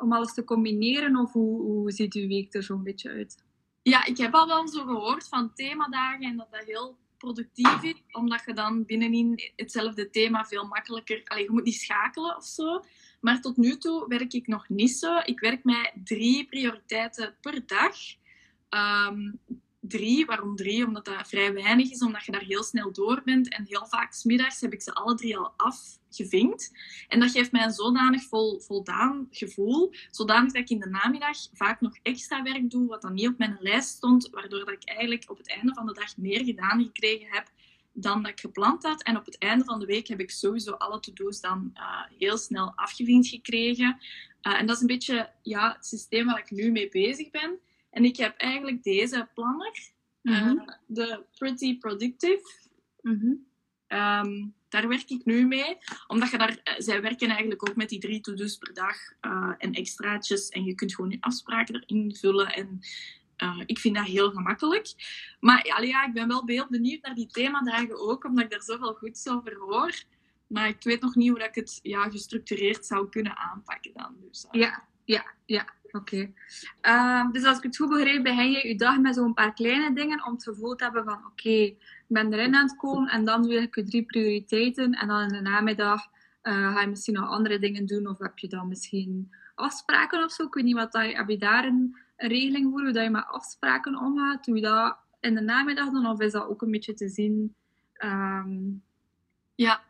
om 0.03 0.13
alles 0.13 0.33
te 0.33 0.43
combineren? 0.43 1.15
Of 1.15 1.31
hoe, 1.31 1.61
hoe 1.61 1.91
ziet 1.91 2.13
uw 2.13 2.27
week 2.27 2.53
er 2.53 2.63
zo'n 2.63 2.83
beetje 2.83 3.09
uit? 3.09 3.43
Ja, 3.81 4.05
ik 4.05 4.17
heb 4.17 4.33
al 4.33 4.47
wel 4.47 4.67
zo 4.67 4.85
gehoord 4.85 5.27
van 5.27 5.53
themadagen 5.53 6.25
en 6.25 6.37
dat 6.37 6.51
dat 6.51 6.63
heel 6.65 6.97
productief 7.17 7.83
is, 7.83 8.03
omdat 8.11 8.43
je 8.45 8.53
dan 8.53 8.85
binnenin 8.85 9.39
hetzelfde 9.55 10.09
thema 10.09 10.45
veel 10.45 10.65
makkelijker... 10.65 11.21
Allee, 11.23 11.43
je 11.43 11.51
moet 11.51 11.63
niet 11.63 11.81
schakelen 11.81 12.35
of 12.35 12.45
zo. 12.45 12.83
Maar 13.21 13.41
tot 13.41 13.57
nu 13.57 13.77
toe 13.77 14.07
werk 14.07 14.33
ik 14.33 14.47
nog 14.47 14.69
niet 14.69 14.91
zo. 14.91 15.17
Ik 15.23 15.39
werk 15.39 15.63
met 15.63 15.91
drie 16.03 16.45
prioriteiten 16.45 17.35
per 17.41 17.65
dag. 17.65 17.95
Um, 19.09 19.39
drie. 19.79 20.25
Waarom 20.25 20.55
drie? 20.55 20.85
Omdat 20.85 21.05
dat 21.05 21.27
vrij 21.27 21.53
weinig 21.53 21.91
is, 21.91 22.03
omdat 22.03 22.25
je 22.25 22.31
daar 22.31 22.43
heel 22.43 22.63
snel 22.63 22.91
door 22.91 23.21
bent. 23.25 23.53
En 23.53 23.65
heel 23.67 23.85
vaak 23.85 24.13
smiddags 24.13 24.61
heb 24.61 24.73
ik 24.73 24.81
ze 24.81 24.93
alle 24.93 25.15
drie 25.15 25.37
al 25.37 25.53
afgevinkt. 26.13 26.71
En 27.07 27.19
dat 27.19 27.31
geeft 27.31 27.51
mij 27.51 27.63
een 27.63 27.71
zodanig 27.71 28.23
vol, 28.23 28.59
voldaan 28.59 29.27
gevoel, 29.31 29.93
zodanig 30.11 30.51
dat 30.51 30.61
ik 30.61 30.69
in 30.69 30.79
de 30.79 30.89
namiddag 30.89 31.37
vaak 31.53 31.81
nog 31.81 31.97
extra 32.01 32.43
werk 32.43 32.69
doe, 32.69 32.87
wat 32.87 33.01
dan 33.01 33.13
niet 33.13 33.27
op 33.27 33.37
mijn 33.37 33.57
lijst 33.59 33.89
stond, 33.89 34.29
waardoor 34.29 34.59
dat 34.59 34.73
ik 34.73 34.83
eigenlijk 34.83 35.29
op 35.29 35.37
het 35.37 35.49
einde 35.49 35.73
van 35.73 35.85
de 35.85 35.93
dag 35.93 36.17
meer 36.17 36.43
gedaan 36.43 36.83
gekregen 36.83 37.27
heb 37.29 37.51
dan 37.93 38.21
dat 38.21 38.31
ik 38.31 38.39
gepland 38.39 38.83
had. 38.83 39.03
En 39.03 39.17
op 39.17 39.25
het 39.25 39.37
einde 39.37 39.63
van 39.63 39.79
de 39.79 39.85
week 39.85 40.07
heb 40.07 40.19
ik 40.19 40.31
sowieso 40.31 40.71
alle 40.71 40.99
to-do's 40.99 41.41
dan 41.41 41.71
uh, 41.75 42.01
heel 42.17 42.37
snel 42.37 42.71
afgevinkt 42.75 43.27
gekregen. 43.27 43.97
Uh, 44.41 44.59
en 44.59 44.65
dat 44.65 44.75
is 44.75 44.81
een 44.81 44.87
beetje 44.87 45.31
ja, 45.41 45.73
het 45.73 45.85
systeem 45.85 46.25
waar 46.25 46.39
ik 46.39 46.51
nu 46.51 46.71
mee 46.71 46.89
bezig 46.89 47.31
ben. 47.31 47.59
En 47.89 48.05
ik 48.05 48.17
heb 48.17 48.37
eigenlijk 48.37 48.83
deze 48.83 49.29
planner, 49.33 49.91
mm 50.21 50.33
-hmm. 50.33 50.57
uh, 50.57 50.75
de 50.85 51.23
Pretty 51.37 51.77
Productive. 51.77 52.43
Mm 53.01 53.19
-hmm. 53.19 53.51
Um, 53.93 54.53
daar 54.69 54.87
werk 54.87 55.09
ik 55.09 55.25
nu 55.25 55.47
mee, 55.47 55.77
omdat 56.07 56.31
je 56.31 56.37
daar, 56.37 56.49
uh, 56.49 56.73
zij 56.77 57.01
werken 57.01 57.27
eigenlijk 57.27 57.69
ook 57.69 57.75
met 57.75 57.89
die 57.89 57.99
drie 57.99 58.21
to-do's 58.21 58.57
per 58.57 58.73
dag 58.73 58.95
uh, 59.21 59.53
en 59.57 59.73
extraatjes. 59.73 60.49
En 60.49 60.63
je 60.63 60.75
kunt 60.75 60.95
gewoon 60.95 61.11
je 61.11 61.17
afspraken 61.19 61.75
erin 61.75 62.15
vullen. 62.15 62.53
En 62.53 62.79
ik 63.65 63.79
vind 63.79 63.95
dat 63.95 64.05
heel 64.05 64.31
gemakkelijk. 64.31 64.93
Maar 65.39 65.65
ja, 65.67 65.79
ja, 65.79 66.05
ik 66.05 66.13
ben 66.13 66.27
wel 66.27 66.43
heel 66.45 66.67
benieuwd 66.69 67.01
naar 67.01 67.15
die 67.15 67.27
themadagen 67.27 67.99
ook, 67.99 68.23
omdat 68.23 68.43
ik 68.43 68.49
daar 68.49 68.61
zoveel 68.61 68.93
goeds 68.93 69.27
over 69.27 69.55
hoor. 69.55 70.03
Maar 70.47 70.67
ik 70.67 70.83
weet 70.83 71.01
nog 71.01 71.15
niet 71.15 71.29
hoe 71.29 71.39
dat 71.39 71.47
ik 71.47 71.55
het 71.55 71.79
ja, 71.81 72.09
gestructureerd 72.09 72.85
zou 72.85 73.09
kunnen 73.09 73.37
aanpakken 73.37 73.91
dan. 73.93 74.15
Dus, 74.27 74.47
ja, 74.51 74.87
ja, 75.05 75.33
ja. 75.45 75.73
Oké. 75.91 76.33
Uh, 76.81 77.31
dus 77.31 77.43
als 77.43 77.57
ik 77.57 77.63
het 77.63 77.77
goed 77.77 77.89
begrijp, 77.89 78.23
begin 78.23 78.51
je 78.51 78.67
je 78.67 78.75
dag 78.75 78.99
met 78.99 79.15
zo'n 79.15 79.33
paar 79.33 79.53
kleine 79.53 79.93
dingen 79.93 80.25
om 80.25 80.33
het 80.33 80.43
gevoel 80.43 80.75
te 80.75 80.83
hebben 80.83 81.03
van 81.03 81.25
oké, 81.25 81.75
ben 82.13 82.33
erin 82.33 82.55
aan 82.55 82.67
het 82.67 82.77
komen 82.77 83.09
en 83.09 83.25
dan 83.25 83.47
wil 83.47 83.61
ik 83.61 83.75
je 83.75 83.83
drie 83.83 84.03
prioriteiten 84.05 84.93
en 84.93 85.07
dan 85.07 85.21
in 85.21 85.27
de 85.27 85.41
namiddag 85.41 86.01
uh, 86.43 86.73
ga 86.73 86.81
je 86.81 86.87
misschien 86.87 87.13
nog 87.13 87.29
andere 87.29 87.59
dingen 87.59 87.85
doen 87.85 88.07
of 88.07 88.19
heb 88.19 88.37
je 88.37 88.47
dan 88.47 88.67
misschien 88.67 89.31
afspraken 89.55 90.23
of 90.23 90.31
zo. 90.31 90.43
Ik 90.43 90.53
weet 90.53 90.63
niet 90.63 90.75
wat 90.75 90.91
dat, 90.91 91.13
heb 91.13 91.29
je 91.29 91.37
daar 91.37 91.65
een, 91.65 91.97
regeling 92.17 92.71
voor, 92.71 92.81
hoe 92.81 92.91
dat 92.91 93.03
je 93.03 93.09
met 93.09 93.27
afspraken 93.27 93.99
omgaat? 93.99 94.45
Doe 94.45 94.55
je 94.55 94.61
dat 94.61 94.97
in 95.19 95.35
de 95.35 95.41
namiddag 95.41 95.91
dan 95.91 96.05
of 96.05 96.19
is 96.19 96.31
dat 96.31 96.47
ook 96.47 96.61
een 96.61 96.71
beetje 96.71 96.93
te 96.93 97.09
zien? 97.09 97.55
Um... 98.05 98.83
Ja, 99.55 99.83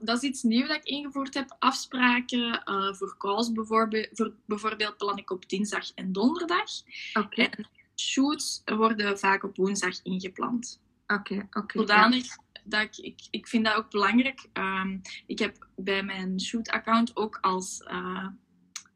dat 0.00 0.16
is 0.16 0.28
iets 0.28 0.42
nieuws 0.42 0.68
dat 0.68 0.76
ik 0.76 0.84
ingevoerd 0.84 1.34
heb. 1.34 1.56
Afspraken 1.58 2.62
uh, 2.64 2.92
voor 2.92 3.16
calls 3.18 3.52
bijvoorbeeld, 3.52 4.08
voor, 4.12 4.34
bijvoorbeeld 4.46 4.96
plan 4.96 5.18
ik 5.18 5.30
op 5.30 5.48
dinsdag 5.48 5.92
en 5.94 6.12
donderdag. 6.12 6.70
Okay. 7.14 7.46
En 7.46 7.68
shoots 7.96 8.62
worden 8.64 9.18
vaak 9.18 9.42
op 9.42 9.56
woensdag 9.56 10.02
ingepland. 10.02 10.80
Okay. 11.12 11.46
Okay, 11.50 11.80
Zodanig 11.80 12.26
dat 12.64 12.80
ik, 12.82 12.96
ik, 12.96 13.20
ik 13.30 13.48
vind 13.48 13.64
dat 13.64 13.74
ook 13.74 13.90
belangrijk. 13.90 14.48
Um, 14.52 15.00
ik 15.26 15.38
heb 15.38 15.68
bij 15.76 16.02
mijn 16.02 16.40
shoot-account 16.40 17.16
ook 17.16 17.38
als, 17.40 17.80
uh, 17.80 18.26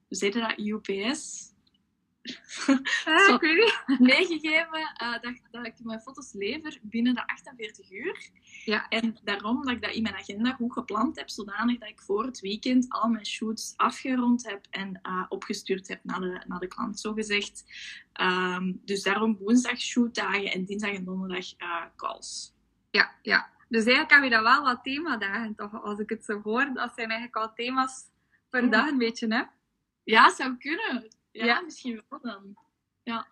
hoe 0.09 0.31
dat, 0.31 0.59
UPS? 0.59 1.53
Ah, 3.05 3.41
meegegeven 3.99 4.95
uh, 5.03 5.13
dat, 5.21 5.41
dat 5.51 5.67
ik 5.67 5.75
mijn 5.83 6.01
foto's 6.01 6.33
lever 6.33 6.79
binnen 6.83 7.15
de 7.15 7.27
48 7.27 7.91
uur. 7.91 8.31
Ja. 8.65 8.89
En 8.89 9.19
daarom 9.25 9.65
dat 9.65 9.75
ik 9.75 9.83
dat 9.83 9.95
in 9.95 10.03
mijn 10.03 10.15
agenda 10.15 10.53
goed 10.53 10.73
gepland 10.73 11.17
heb, 11.17 11.31
zodanig 11.31 11.79
dat 11.79 11.89
ik 11.89 12.01
voor 12.01 12.25
het 12.25 12.41
weekend 12.41 12.87
al 12.89 13.09
mijn 13.09 13.27
shoots 13.27 13.73
afgerond 13.77 14.51
heb 14.51 14.67
en 14.71 15.01
uh, 15.03 15.25
opgestuurd 15.29 15.89
heb 15.89 16.01
naar 16.03 16.21
de, 16.21 16.43
naar 16.47 16.61
de 16.61 16.67
klant, 16.67 17.01
zogezegd. 17.01 17.65
Um, 18.21 18.81
dus 18.85 19.03
daarom 19.03 19.37
woensdag 19.37 19.81
shootdagen 19.81 20.53
en 20.53 20.65
dinsdag 20.65 20.93
en 20.93 21.05
donderdag 21.05 21.47
uh, 21.59 21.83
calls. 21.97 22.55
Ja, 22.91 23.15
ja. 23.23 23.51
Dus 23.69 23.85
eigenlijk 23.85 24.11
heb 24.11 24.23
je 24.23 24.31
dan 24.31 24.43
wel 24.43 24.63
wat 24.63 24.83
themadagen, 24.83 25.55
toch? 25.55 25.83
Als 25.83 25.99
ik 25.99 26.09
het 26.09 26.25
zo 26.25 26.41
hoor, 26.43 26.71
dat 26.75 26.93
zijn 26.95 27.11
eigenlijk 27.11 27.37
al 27.37 27.53
thema's 27.55 28.05
per 28.51 28.71
dag 28.71 28.89
een 28.89 28.99
beetje, 28.99 29.35
hè? 29.35 29.43
Ja, 30.05 30.35
zou 30.35 30.57
kunnen. 30.57 31.09
Ja, 31.45 31.61
misschien 31.61 32.03
wel 32.09 32.21
dan. 32.21 32.57
Ja. 33.03 33.27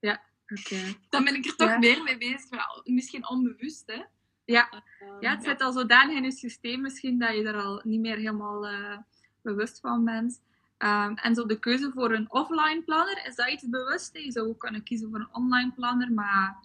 ja. 0.00 0.22
Oké. 0.48 0.94
Dan 1.08 1.24
ben 1.24 1.34
ik 1.34 1.44
er 1.44 1.56
toch 1.56 1.78
meer 1.78 2.02
mee 2.02 2.18
bezig. 2.18 2.50
maar 2.50 2.80
Misschien 2.84 3.28
onbewust, 3.28 3.82
hè. 3.86 4.02
Ja. 4.44 4.70
Ehm, 4.70 5.20
Ja, 5.20 5.34
het 5.34 5.44
zit 5.44 5.60
al 5.60 5.72
zodanig 5.72 6.16
in 6.16 6.24
je 6.24 6.32
systeem 6.32 6.80
misschien 6.80 7.18
dat 7.18 7.34
je 7.34 7.42
er 7.42 7.62
al 7.62 7.80
niet 7.84 8.00
meer 8.00 8.16
helemaal 8.16 8.66
eh, 8.66 8.98
bewust 9.42 9.80
van 9.80 10.04
bent. 10.04 10.42
Ehm, 10.78 11.14
en 11.14 11.34
zo 11.34 11.46
de 11.46 11.58
keuze 11.58 11.90
voor 11.94 12.12
een 12.12 12.32
offline 12.32 12.82
planner, 12.84 13.26
is 13.26 13.34
dat 13.34 13.50
iets 13.50 13.68
bewust? 13.68 14.18
Je 14.18 14.32
zou 14.32 14.48
ook 14.48 14.58
kunnen 14.60 14.82
kiezen 14.82 15.10
voor 15.10 15.18
een 15.18 15.34
online 15.34 15.72
planner, 15.72 16.12
maar 16.12 16.58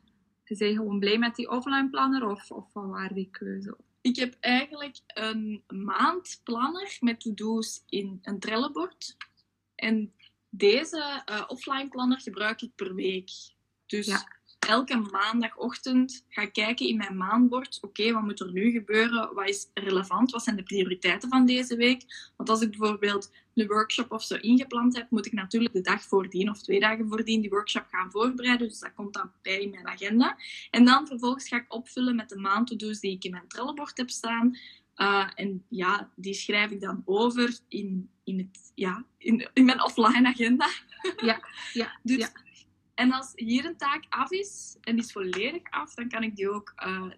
je 0.43 0.55
bent 0.57 0.77
gewoon 0.77 0.99
blij 0.99 1.17
met 1.17 1.35
die 1.35 1.49
offline 1.49 1.89
planner 1.89 2.27
of, 2.27 2.51
of 2.51 2.71
van 2.71 2.89
waar 2.89 3.13
die 3.13 3.29
keuze? 3.31 3.77
Ik 4.01 4.15
heb 4.15 4.35
eigenlijk 4.39 4.97
een 5.07 5.63
maandplanner 5.67 6.97
met 6.99 7.19
to-do's 7.19 7.83
in 7.89 8.19
een 8.21 8.39
Trello-bord. 8.39 9.17
En 9.75 10.13
deze 10.49 11.21
eh, 11.25 11.43
offline 11.47 11.87
planner 11.89 12.19
gebruik 12.19 12.61
ik 12.61 12.71
per 12.75 12.95
week. 12.95 13.29
Dus 13.85 14.05
Ja. 14.07 14.37
elke 14.59 14.97
maandagochtend 14.97 16.25
ga 16.29 16.41
ik 16.41 16.53
kijken 16.53 16.87
in 16.87 16.97
mijn 16.97 17.17
maandbord. 17.17 17.77
Oké, 17.81 18.11
wat 18.13 18.23
moet 18.23 18.39
er 18.39 18.51
nu 18.51 18.71
gebeuren? 18.71 19.33
Wat 19.33 19.49
is 19.49 19.67
relevant? 19.73 20.31
Wat 20.31 20.43
zijn 20.43 20.55
de 20.55 20.63
prioriteiten 20.63 21.29
van 21.29 21.45
deze 21.45 21.75
week? 21.75 22.31
Want 22.37 22.49
als 22.49 22.61
ik 22.61 22.69
bijvoorbeeld 22.69 23.31
een 23.55 23.67
workshop 23.67 24.11
of 24.11 24.23
zo 24.23 24.35
ingepland 24.35 24.95
heb, 24.97 25.09
moet 25.09 25.25
ik 25.25 25.31
natuurlijk 25.33 25.73
de 25.73 25.81
dag 25.81 26.03
voordien 26.03 26.49
of 26.49 26.61
twee 26.61 26.79
dagen 26.79 27.07
voordien 27.07 27.41
die 27.41 27.49
workshop 27.49 27.85
gaan 27.91 28.11
voorbereiden. 28.11 28.67
Dus 28.67 28.79
dat 28.79 28.93
komt 28.93 29.13
dan 29.13 29.31
bij 29.41 29.61
in 29.61 29.69
mijn 29.69 29.87
agenda. 29.87 30.37
En 30.71 30.85
dan 30.85 31.07
vervolgens 31.07 31.47
ga 31.47 31.57
ik 31.57 31.73
opvullen 31.73 32.15
met 32.15 32.29
de 32.29 32.37
maand-to-do's 32.37 32.99
die 32.99 33.11
ik 33.11 33.23
in 33.23 33.31
mijn 33.31 33.47
Trello-bord 33.47 33.97
heb 33.97 34.09
staan. 34.09 34.57
Uh, 35.01 35.29
en 35.35 35.65
ja, 35.69 36.09
die 36.15 36.33
schrijf 36.33 36.71
ik 36.71 36.81
dan 36.81 37.01
over 37.05 37.59
in, 37.67 38.09
in, 38.23 38.37
het, 38.37 38.71
ja, 38.75 39.05
in, 39.17 39.49
in 39.53 39.65
mijn 39.65 39.83
offline 39.83 40.27
agenda. 40.27 40.67
Ja, 41.15 41.39
ja, 41.73 41.99
Dus, 42.03 42.17
ja. 42.17 42.29
En 42.93 43.11
als 43.11 43.31
hier 43.35 43.65
een 43.65 43.77
taak 43.77 44.03
af 44.09 44.31
is 44.31 44.77
en 44.81 44.95
die 44.95 45.03
is 45.03 45.11
volledig 45.11 45.61
af, 45.69 45.93
dan 45.93 46.09
kan 46.09 46.23
ik 46.23 46.35
die 46.35 46.51
ook 46.51 46.73
uh, 46.85 47.11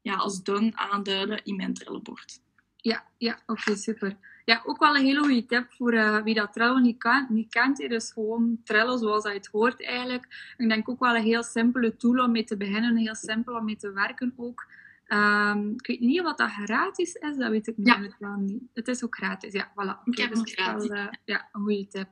ja, 0.00 0.14
als 0.14 0.42
done 0.42 0.72
aanduiden 0.74 1.44
in 1.44 1.56
mijn 1.56 1.74
Trello-bord. 1.74 2.40
Ja, 2.76 3.04
ja 3.18 3.42
oké, 3.46 3.76
super. 3.76 4.16
Ja, 4.44 4.62
ook 4.64 4.78
wel 4.78 4.96
een 4.96 5.04
hele 5.04 5.20
goede 5.20 5.44
tip 5.44 5.72
voor 5.72 5.94
uh, 5.94 6.22
wie 6.22 6.34
dat 6.34 6.52
Trello 6.52 6.78
niet, 6.78 6.98
kan, 6.98 7.26
niet 7.28 7.48
kent. 7.48 7.76
Dus 7.76 8.12
gewoon 8.12 8.60
Trello 8.64 8.96
zoals 8.96 9.22
dat 9.22 9.32
je 9.32 9.38
het 9.38 9.46
hoort 9.46 9.84
eigenlijk. 9.84 10.54
Ik 10.56 10.68
denk 10.68 10.88
ook 10.88 11.00
wel 11.00 11.16
een 11.16 11.22
heel 11.22 11.42
simpele 11.42 11.96
tool 11.96 12.24
om 12.24 12.30
mee 12.30 12.44
te 12.44 12.56
beginnen. 12.56 12.96
Heel 12.96 13.14
simpel 13.14 13.56
om 13.56 13.64
mee 13.64 13.76
te 13.76 13.92
werken 13.92 14.32
ook. 14.36 14.66
Um, 15.08 15.72
ik 15.74 15.86
weet 15.86 16.00
niet 16.00 16.20
of 16.20 16.34
dat 16.34 16.50
gratis 16.50 17.14
is, 17.14 17.36
dat 17.36 17.50
weet 17.50 17.66
ik 17.66 17.74
Ja. 17.76 17.98
niet. 17.98 18.16
wel 18.18 18.34
niet. 18.36 18.62
Het 18.74 18.88
is 18.88 19.04
ook 19.04 19.16
gratis, 19.16 19.52
ja. 19.52 19.70
Voilà. 19.70 20.02
Ik 20.04 20.18
heb 20.18 20.28
dus 20.30 20.38
het 20.38 20.48
is 20.48 20.54
wel, 20.54 20.64
gratis. 20.66 20.88
eh, 20.88 21.06
ja, 21.24 21.48
een 21.52 21.60
goede 21.62 21.86
tip. 21.86 22.08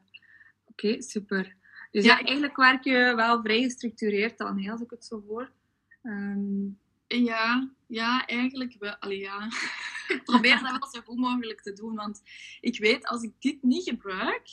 Oké, 0.65 1.03
super. 1.03 1.55
Dus 1.91 2.05
Ja, 2.05 2.19
ja, 2.19 2.25
eigenlijk 2.25 2.57
werk 2.57 2.85
je 2.85 3.13
wel 3.17 3.43
vrij 3.43 3.63
gestructureerd 3.63 4.39
dan, 4.39 4.63
hè, 4.63 4.71
als 4.71 4.81
ik 4.81 4.91
het 4.91 5.05
zo 5.05 5.25
hoor. 5.29 5.51
Ehm, 6.03 6.65
Ja, 7.09 7.71
ja, 7.87 8.27
eigenlijk 8.27 8.77
wel. 8.79 8.97
Allee, 8.97 9.19
ja. 9.19 9.47
ik 10.09 10.21
probeer 10.25 10.61
dat 10.63 10.71
wel 10.79 10.89
zo 10.93 11.01
goed 11.01 11.19
mogelijk 11.19 11.61
te 11.63 11.73
doen. 11.73 11.95
Want 11.95 12.23
ik 12.61 12.79
weet, 12.79 13.07
als 13.07 13.23
ik 13.23 13.33
dit 13.39 13.63
niet 13.63 13.89
gebruik, 13.89 14.49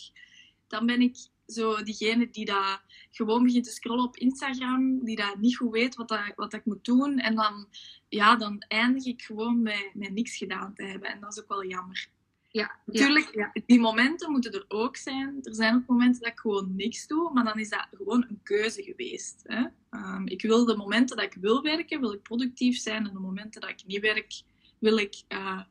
dan 0.67 0.85
ben 0.85 1.01
ik 1.01 1.15
zo 1.53 1.83
diegene 1.83 2.29
die 2.29 2.45
dat 2.45 2.81
gewoon 3.11 3.43
begint 3.43 3.63
te 3.63 3.71
scrollen 3.71 4.03
op 4.03 4.17
Instagram, 4.17 5.03
die 5.03 5.15
dat 5.15 5.37
niet 5.37 5.57
goed 5.57 5.71
weet 5.71 5.95
wat, 5.95 6.07
dat, 6.07 6.19
wat 6.35 6.51
dat 6.51 6.59
ik 6.59 6.65
moet 6.65 6.85
doen. 6.85 7.19
En 7.19 7.35
dan, 7.35 7.67
ja, 8.09 8.35
dan 8.35 8.65
eindig 8.67 9.05
ik 9.05 9.21
gewoon 9.21 9.61
met, 9.61 9.91
met 9.93 10.13
niks 10.13 10.37
gedaan 10.37 10.73
te 10.73 10.83
hebben. 10.83 11.09
En 11.09 11.19
dat 11.19 11.31
is 11.31 11.41
ook 11.41 11.49
wel 11.49 11.65
jammer. 11.65 12.07
ja, 12.51 12.71
Natuurlijk, 12.85 13.35
ja, 13.35 13.51
die 13.65 13.79
momenten 13.79 14.31
moeten 14.31 14.51
er 14.51 14.65
ook 14.67 14.97
zijn. 14.97 15.39
Er 15.43 15.55
zijn 15.55 15.75
ook 15.75 15.87
momenten 15.87 16.21
dat 16.21 16.31
ik 16.31 16.39
gewoon 16.39 16.75
niks 16.75 17.07
doe, 17.07 17.33
maar 17.33 17.43
dan 17.43 17.59
is 17.59 17.69
dat 17.69 17.87
gewoon 17.91 18.25
een 18.29 18.39
keuze 18.43 18.83
geweest. 18.83 19.41
Hè? 19.43 19.65
Ehm, 19.89 20.27
ik 20.27 20.41
wil 20.41 20.65
de 20.65 20.77
momenten 20.77 21.17
dat 21.17 21.25
ik 21.25 21.37
wil 21.41 21.61
werken, 21.61 21.99
wil 21.99 22.13
ik 22.13 22.21
productief 22.21 22.77
zijn. 22.77 23.07
En 23.07 23.13
de 23.13 23.19
momenten 23.19 23.61
dat 23.61 23.69
ik 23.69 23.83
niet 23.85 24.01
werk, 24.01 24.41
wil 24.79 24.97
ik 24.97 25.23
uh, 25.29 25.61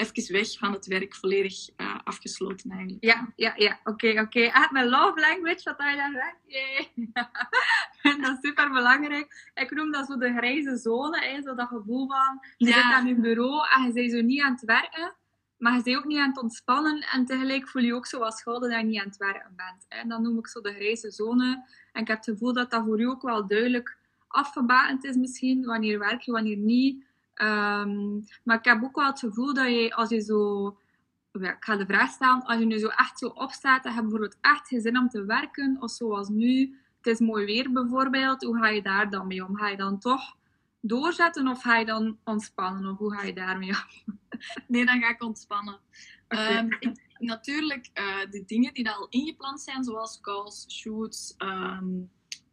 even 0.00 0.32
weg 0.32 0.58
van 0.58 0.72
het 0.72 0.86
werk, 0.86 1.14
volledig 1.14 1.68
uh, 1.76 1.98
afgesloten 2.04 2.70
eigenlijk. 2.70 3.04
Ja, 3.04 3.32
ja, 3.36 3.52
ja. 3.56 3.80
Oké, 3.84 4.10
oké. 4.10 4.20
Okay. 4.20 4.48
Ah, 4.48 4.70
mijn 4.70 4.88
love 4.88 5.20
language, 5.20 5.60
wat 5.64 5.78
hij 5.78 5.96
daar 5.96 6.12
zegt. 6.12 6.36
Yeah. 6.46 8.22
dat 8.22 8.32
is 8.32 8.38
super 8.40 8.70
belangrijk. 8.70 9.50
Ik 9.54 9.70
noem 9.70 9.92
dat 9.92 10.06
zo 10.06 10.16
de 10.16 10.32
grijze 10.32 10.76
zone, 10.76 11.20
hè, 11.20 11.42
zo 11.42 11.54
dat 11.54 11.68
gevoel 11.68 12.06
van, 12.08 12.40
je 12.56 12.66
Ja. 12.66 12.72
zit 12.72 12.82
aan 12.82 13.06
je 13.06 13.14
bureau 13.14 13.66
en 13.74 13.86
je 13.86 13.92
bent 13.92 14.10
zo 14.12 14.20
niet 14.20 14.42
aan 14.42 14.52
het 14.52 14.64
werken, 14.64 15.14
maar 15.56 15.76
je 15.76 15.82
bent 15.82 15.96
ook 15.96 16.04
niet 16.04 16.18
aan 16.18 16.28
het 16.28 16.42
ontspannen 16.42 17.00
en 17.00 17.24
tegelijk 17.24 17.68
voel 17.68 17.82
je 17.82 17.88
je 17.88 17.94
ook 17.94 18.06
zo 18.06 18.30
schuldig 18.30 18.70
dat 18.70 18.80
je 18.80 18.86
niet 18.86 19.00
aan 19.00 19.06
het 19.08 19.16
werken 19.16 19.52
bent. 19.56 19.86
En 19.88 20.08
dat 20.08 20.20
noem 20.20 20.38
ik 20.38 20.46
zo 20.46 20.60
de 20.60 20.72
grijze 20.72 21.10
zone. 21.10 21.64
En 21.92 22.00
ik 22.00 22.08
heb 22.08 22.16
het 22.16 22.26
gevoel 22.26 22.52
dat 22.52 22.70
dat 22.70 22.84
voor 22.84 23.00
u 23.00 23.04
ook 23.04 23.22
wel 23.22 23.46
duidelijk 23.46 23.98
afgebakend 24.28 25.04
is 25.04 25.16
misschien, 25.16 25.64
wanneer 25.64 25.98
werk 25.98 26.20
je, 26.20 26.32
wanneer 26.32 26.56
niet. 26.56 27.04
Um, 27.34 28.24
maar 28.44 28.58
ik 28.58 28.64
heb 28.64 28.82
ook 28.82 28.96
wel 28.96 29.06
het 29.06 29.18
gevoel 29.18 29.54
dat 29.54 29.68
je, 29.68 29.94
als 29.94 30.08
je 30.08 30.20
zo 30.20 30.76
ja, 31.32 31.52
ik 31.52 31.64
ga 31.64 31.76
de 31.76 31.86
vraag 31.86 32.10
stellen, 32.10 32.44
als 32.44 32.58
je 32.58 32.66
nu 32.66 32.78
zo 32.78 32.88
echt 32.88 33.18
zo 33.18 33.26
opstaat 33.26 33.84
en 33.84 33.94
je 33.94 34.00
bijvoorbeeld 34.00 34.36
echt 34.40 34.68
geen 34.68 34.80
zin 34.80 34.98
om 34.98 35.08
te 35.08 35.24
werken, 35.24 35.76
of 35.80 35.90
zoals 35.90 36.28
nu, 36.28 36.78
het 36.96 37.06
is 37.06 37.18
mooi 37.18 37.44
weer 37.44 37.72
bijvoorbeeld, 37.72 38.42
hoe 38.42 38.58
ga 38.58 38.68
je 38.68 38.82
daar 38.82 39.10
dan 39.10 39.26
mee 39.26 39.44
om? 39.46 39.56
Ga 39.56 39.68
je 39.68 39.76
dan 39.76 39.98
toch 39.98 40.36
doorzetten 40.80 41.48
of 41.48 41.62
ga 41.62 41.76
je 41.76 41.84
dan 41.84 42.18
ontspannen? 42.24 42.90
Of 42.90 42.98
hoe 42.98 43.14
ga 43.14 43.22
je 43.22 43.32
daarmee 43.32 43.68
om? 43.68 44.14
Nee, 44.66 44.86
dan 44.86 45.00
ga 45.00 45.08
ik 45.08 45.22
ontspannen. 45.22 45.78
Okay. 46.28 46.58
Um, 46.58 46.76
ik, 46.78 47.00
natuurlijk, 47.18 47.90
uh, 47.94 48.30
de 48.30 48.44
dingen 48.46 48.74
die 48.74 48.90
al 48.90 49.06
ingepland 49.08 49.60
zijn, 49.60 49.84
zoals 49.84 50.20
calls, 50.20 50.66
shoots, 50.68 51.34
um, 51.38 52.10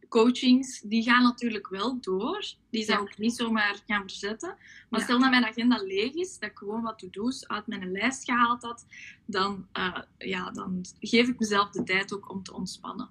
coachings, 0.08 0.80
die 0.80 1.02
gaan 1.02 1.22
natuurlijk 1.22 1.68
wel 1.68 2.00
door. 2.00 2.44
Die 2.70 2.84
zou 2.84 3.02
Ja. 3.02 3.10
ik 3.10 3.18
niet 3.18 3.36
zomaar 3.36 3.82
gaan 3.86 4.02
verzetten. 4.02 4.56
Maar 4.88 5.00
Ja. 5.00 5.06
stel 5.06 5.18
dat 5.20 5.30
mijn 5.30 5.44
agenda 5.44 5.82
leeg 5.82 6.14
is, 6.14 6.38
dat 6.38 6.50
ik 6.50 6.58
gewoon 6.58 6.82
wat 6.82 6.98
to-do's 6.98 7.46
uit 7.46 7.66
mijn 7.66 7.90
lijst 7.92 8.24
gehaald 8.24 8.62
had, 8.62 8.86
dan, 9.26 9.66
uh, 9.78 9.98
ja, 10.18 10.50
dan 10.50 10.84
geef 11.00 11.28
ik 11.28 11.38
mezelf 11.38 11.70
de 11.70 11.82
tijd 11.82 12.14
ook 12.14 12.30
om 12.30 12.42
te 12.42 12.54
ontspannen. 12.54 13.10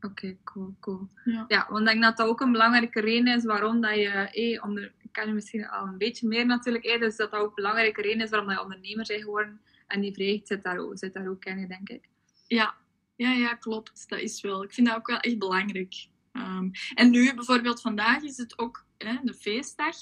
Oké, 0.00 0.06
okay, 0.06 0.38
cool, 0.44 0.74
cool. 0.80 1.08
Ja. 1.24 1.44
ja, 1.48 1.66
want 1.68 1.80
ik 1.80 1.86
denk 1.86 2.02
dat 2.02 2.16
dat 2.16 2.26
ook 2.26 2.40
een 2.40 2.52
belangrijke 2.52 3.00
reden 3.00 3.36
is 3.36 3.44
waarom 3.44 3.80
dat 3.80 3.94
je, 3.94 4.08
eh, 4.08 4.64
onder, 4.64 4.92
ik 5.02 5.12
ken 5.12 5.26
je 5.26 5.32
misschien 5.32 5.68
al 5.68 5.86
een 5.86 5.98
beetje 5.98 6.28
meer 6.28 6.46
natuurlijk, 6.46 6.84
eh, 6.84 7.00
dus 7.00 7.16
dat 7.16 7.30
dat 7.30 7.40
ook 7.40 7.48
een 7.48 7.54
belangrijke 7.54 8.02
reden 8.02 8.20
is 8.20 8.30
waarom 8.30 8.48
dat 8.48 8.56
je 8.56 8.62
ondernemer 8.62 9.06
bent 9.06 9.22
geworden. 9.22 9.60
En 9.86 10.00
die 10.00 10.14
vrijheid 10.14 10.46
zit 10.46 10.62
daar 10.62 10.78
ook, 10.78 10.98
zit 10.98 11.12
daar 11.12 11.28
ook 11.28 11.44
in, 11.44 11.68
denk 11.68 11.88
ik. 11.88 12.08
Ja. 12.46 12.74
Ja, 13.18 13.32
ja, 13.32 13.54
klopt. 13.54 14.08
Dat 14.08 14.20
is 14.20 14.40
wel. 14.40 14.62
Ik 14.62 14.72
vind 14.72 14.86
dat 14.86 14.96
ook 14.96 15.06
wel 15.06 15.18
echt 15.18 15.38
belangrijk. 15.38 16.08
Um, 16.32 16.70
en 16.94 17.10
nu, 17.10 17.34
bijvoorbeeld 17.34 17.80
vandaag, 17.80 18.22
is 18.22 18.36
het 18.36 18.58
ook 18.58 18.84
hè, 18.98 19.16
de 19.22 19.34
feestdag. 19.34 19.96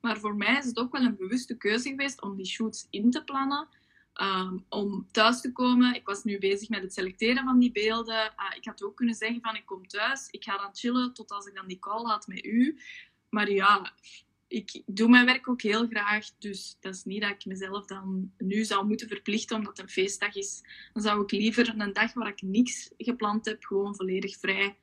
Maar 0.00 0.18
voor 0.18 0.36
mij 0.36 0.58
is 0.58 0.64
het 0.64 0.78
ook 0.78 0.92
wel 0.92 1.02
een 1.02 1.16
bewuste 1.16 1.56
keuze 1.56 1.88
geweest 1.88 2.22
om 2.22 2.36
die 2.36 2.46
shoots 2.46 2.86
in 2.90 3.10
te 3.10 3.24
plannen. 3.24 3.68
Um, 4.22 4.64
om 4.68 5.08
thuis 5.10 5.40
te 5.40 5.52
komen. 5.52 5.94
Ik 5.94 6.06
was 6.06 6.24
nu 6.24 6.38
bezig 6.38 6.68
met 6.68 6.82
het 6.82 6.92
selecteren 6.92 7.44
van 7.44 7.58
die 7.58 7.72
beelden. 7.72 8.34
Uh, 8.36 8.56
ik 8.56 8.64
had 8.64 8.82
ook 8.82 8.96
kunnen 8.96 9.14
zeggen 9.14 9.40
van 9.40 9.56
ik 9.56 9.66
kom 9.66 9.86
thuis. 9.86 10.28
Ik 10.30 10.44
ga 10.44 10.56
dan 10.56 10.74
chillen 10.74 11.12
tot 11.14 11.30
als 11.30 11.46
ik 11.46 11.54
dan 11.54 11.66
die 11.66 11.78
call 11.78 12.04
had 12.04 12.26
met 12.26 12.44
u. 12.44 12.78
Maar 13.28 13.50
ja, 13.50 13.92
ik 14.50 14.82
doe 14.86 15.08
mijn 15.08 15.26
werk 15.26 15.48
ook 15.48 15.62
heel 15.62 15.86
graag. 15.86 16.26
Dus 16.38 16.76
dat 16.80 16.94
is 16.94 17.04
niet 17.04 17.20
dat 17.20 17.30
ik 17.30 17.44
mezelf 17.44 17.86
dan 17.86 18.32
nu 18.38 18.64
zou 18.64 18.86
moeten 18.86 19.08
verplichten 19.08 19.56
omdat 19.56 19.76
het 19.76 19.86
een 19.86 19.92
feestdag 19.92 20.34
is. 20.34 20.62
Dan 20.92 21.02
zou 21.02 21.22
ik 21.22 21.30
liever 21.30 21.74
een 21.78 21.92
dag 21.92 22.12
waar 22.12 22.28
ik 22.28 22.42
niks 22.42 22.90
gepland 22.96 23.44
heb, 23.44 23.64
gewoon 23.64 23.96
volledig 23.96 24.38
vrij 24.38 24.76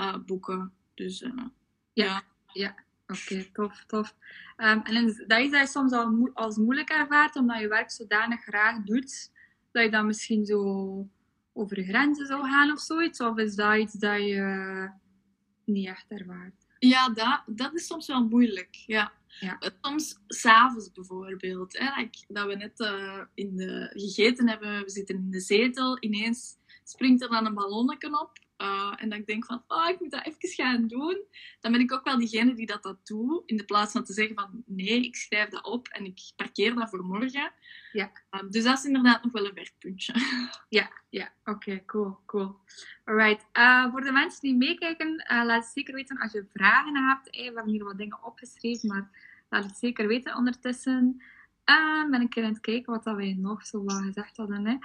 uh, 0.00 0.16
boeken. 0.26 0.72
Dus 0.94 1.22
uh, 1.22 1.32
ja. 1.36 1.52
ja. 1.92 2.24
ja. 2.52 2.74
Oké, 3.06 3.20
okay, 3.32 3.50
tof, 3.52 3.84
tof. 3.86 4.14
Um, 4.56 4.82
en 4.82 5.04
dat 5.26 5.40
is 5.40 5.50
dat 5.50 5.50
je 5.50 5.66
soms 5.66 5.92
al 5.92 6.10
mo 6.10 6.30
als 6.34 6.56
moeilijk 6.56 6.90
ervaart, 6.90 7.36
omdat 7.36 7.60
je 7.60 7.68
werk 7.68 7.90
zodanig 7.90 8.42
graag 8.42 8.82
doet, 8.82 9.32
dat 9.72 9.84
je 9.84 9.90
dan 9.90 10.06
misschien 10.06 10.44
zo 10.44 11.08
over 11.52 11.82
grenzen 11.82 12.26
zou 12.26 12.48
gaan 12.48 12.72
of 12.72 12.80
zoiets? 12.80 13.20
Of 13.20 13.38
is 13.38 13.54
dat 13.54 13.76
iets 13.76 13.92
dat 13.92 14.20
je 14.20 14.90
niet 15.64 15.86
echt 15.86 16.04
ervaart? 16.08 16.63
Ja, 16.88 17.08
dat, 17.08 17.42
dat 17.46 17.74
is 17.74 17.86
soms 17.86 18.06
wel 18.06 18.24
moeilijk. 18.24 18.82
Ja. 18.86 19.12
Ja. 19.40 19.58
Soms 19.80 20.18
s'avonds 20.28 20.92
bijvoorbeeld. 20.92 21.78
Hè, 21.78 22.02
dat, 22.02 22.24
dat 22.28 22.46
we 22.46 22.54
net 22.54 22.80
uh, 22.80 23.20
in 23.34 23.56
de, 23.56 23.90
gegeten 23.92 24.48
hebben, 24.48 24.84
we 24.84 24.90
zitten 24.90 25.14
in 25.14 25.30
de 25.30 25.40
zetel, 25.40 25.96
ineens 26.00 26.56
springt 26.84 27.22
er 27.22 27.28
dan 27.28 27.46
een 27.46 27.54
ballonnetje 27.54 28.20
op. 28.20 28.38
Uh, 28.58 28.92
en 28.96 29.08
dat 29.08 29.18
ik 29.18 29.26
denk 29.26 29.44
van, 29.44 29.64
oh, 29.66 29.88
ik 29.88 30.00
moet 30.00 30.10
dat 30.10 30.26
even 30.26 30.48
gaan 30.48 30.86
doen. 30.86 31.24
Dan 31.60 31.72
ben 31.72 31.80
ik 31.80 31.92
ook 31.92 32.04
wel 32.04 32.18
diegene 32.18 32.54
die 32.54 32.66
dat, 32.66 32.82
dat 32.82 33.06
doet. 33.06 33.42
In 33.46 33.56
de 33.56 33.64
plaats 33.64 33.92
van 33.92 34.04
te 34.04 34.12
zeggen 34.12 34.34
van, 34.34 34.62
nee, 34.66 35.04
ik 35.04 35.16
schrijf 35.16 35.48
dat 35.48 35.64
op 35.64 35.88
en 35.88 36.04
ik 36.04 36.32
parkeer 36.36 36.74
dat 36.74 36.90
voor 36.90 37.04
morgen. 37.04 37.52
Ja. 37.92 38.12
Uh, 38.30 38.40
dus 38.50 38.64
dat 38.64 38.78
is 38.78 38.84
inderdaad 38.84 39.22
nog 39.22 39.32
wel 39.32 39.46
een 39.46 39.54
werkpuntje. 39.54 40.14
Ja, 40.68 40.90
ja. 41.10 41.32
oké, 41.44 41.50
okay, 41.50 41.84
cool, 41.84 42.18
cool. 42.26 42.56
Alright. 43.04 43.46
Uh, 43.52 43.90
voor 43.90 44.00
de 44.00 44.12
mensen 44.12 44.40
die 44.40 44.54
meekijken, 44.54 45.24
laat 45.28 45.64
het 45.64 45.72
zeker 45.72 45.94
weten 45.94 46.18
als 46.18 46.32
je 46.32 46.46
vragen 46.52 47.08
hebt. 47.08 47.28
Hey, 47.30 47.48
we 47.48 47.54
hebben 47.54 47.72
hier 47.72 47.84
wat 47.84 47.98
dingen 47.98 48.24
opgeschreven, 48.24 48.88
maar 48.88 49.10
laat 49.48 49.64
het 49.64 49.76
zeker 49.76 50.06
weten 50.06 50.36
ondertussen. 50.36 51.22
En 51.64 52.10
ben 52.10 52.20
ik 52.20 52.36
aan 52.36 52.44
het 52.44 52.60
kijken 52.60 52.92
wat 52.92 53.04
dat 53.04 53.16
wij 53.16 53.36
nog 53.38 53.66
zo 53.66 53.84
wat 53.84 54.02
gezegd 54.02 54.36
hadden. 54.36 54.66
Hè. 54.66 54.76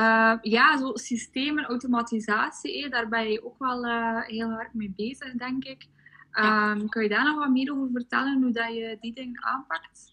Uh, 0.00 0.38
ja, 0.42 0.78
zo 0.78 0.90
systemen, 0.94 1.64
automatisatie, 1.64 2.88
daar 2.88 3.08
ben 3.08 3.30
je 3.30 3.44
ook 3.44 3.58
wel 3.58 3.84
uh, 3.84 4.22
heel 4.22 4.50
hard 4.50 4.74
mee 4.74 4.92
bezig, 4.96 5.32
denk 5.32 5.64
ik. 5.64 5.86
Um, 6.32 6.88
Kun 6.88 7.02
je 7.02 7.08
daar 7.08 7.24
nog 7.24 7.36
wat 7.36 7.50
meer 7.50 7.72
over 7.72 7.88
vertellen, 7.92 8.42
hoe 8.42 8.52
dat 8.52 8.74
je 8.74 8.96
die 9.00 9.14
dingen 9.14 9.44
aanpakt? 9.44 10.07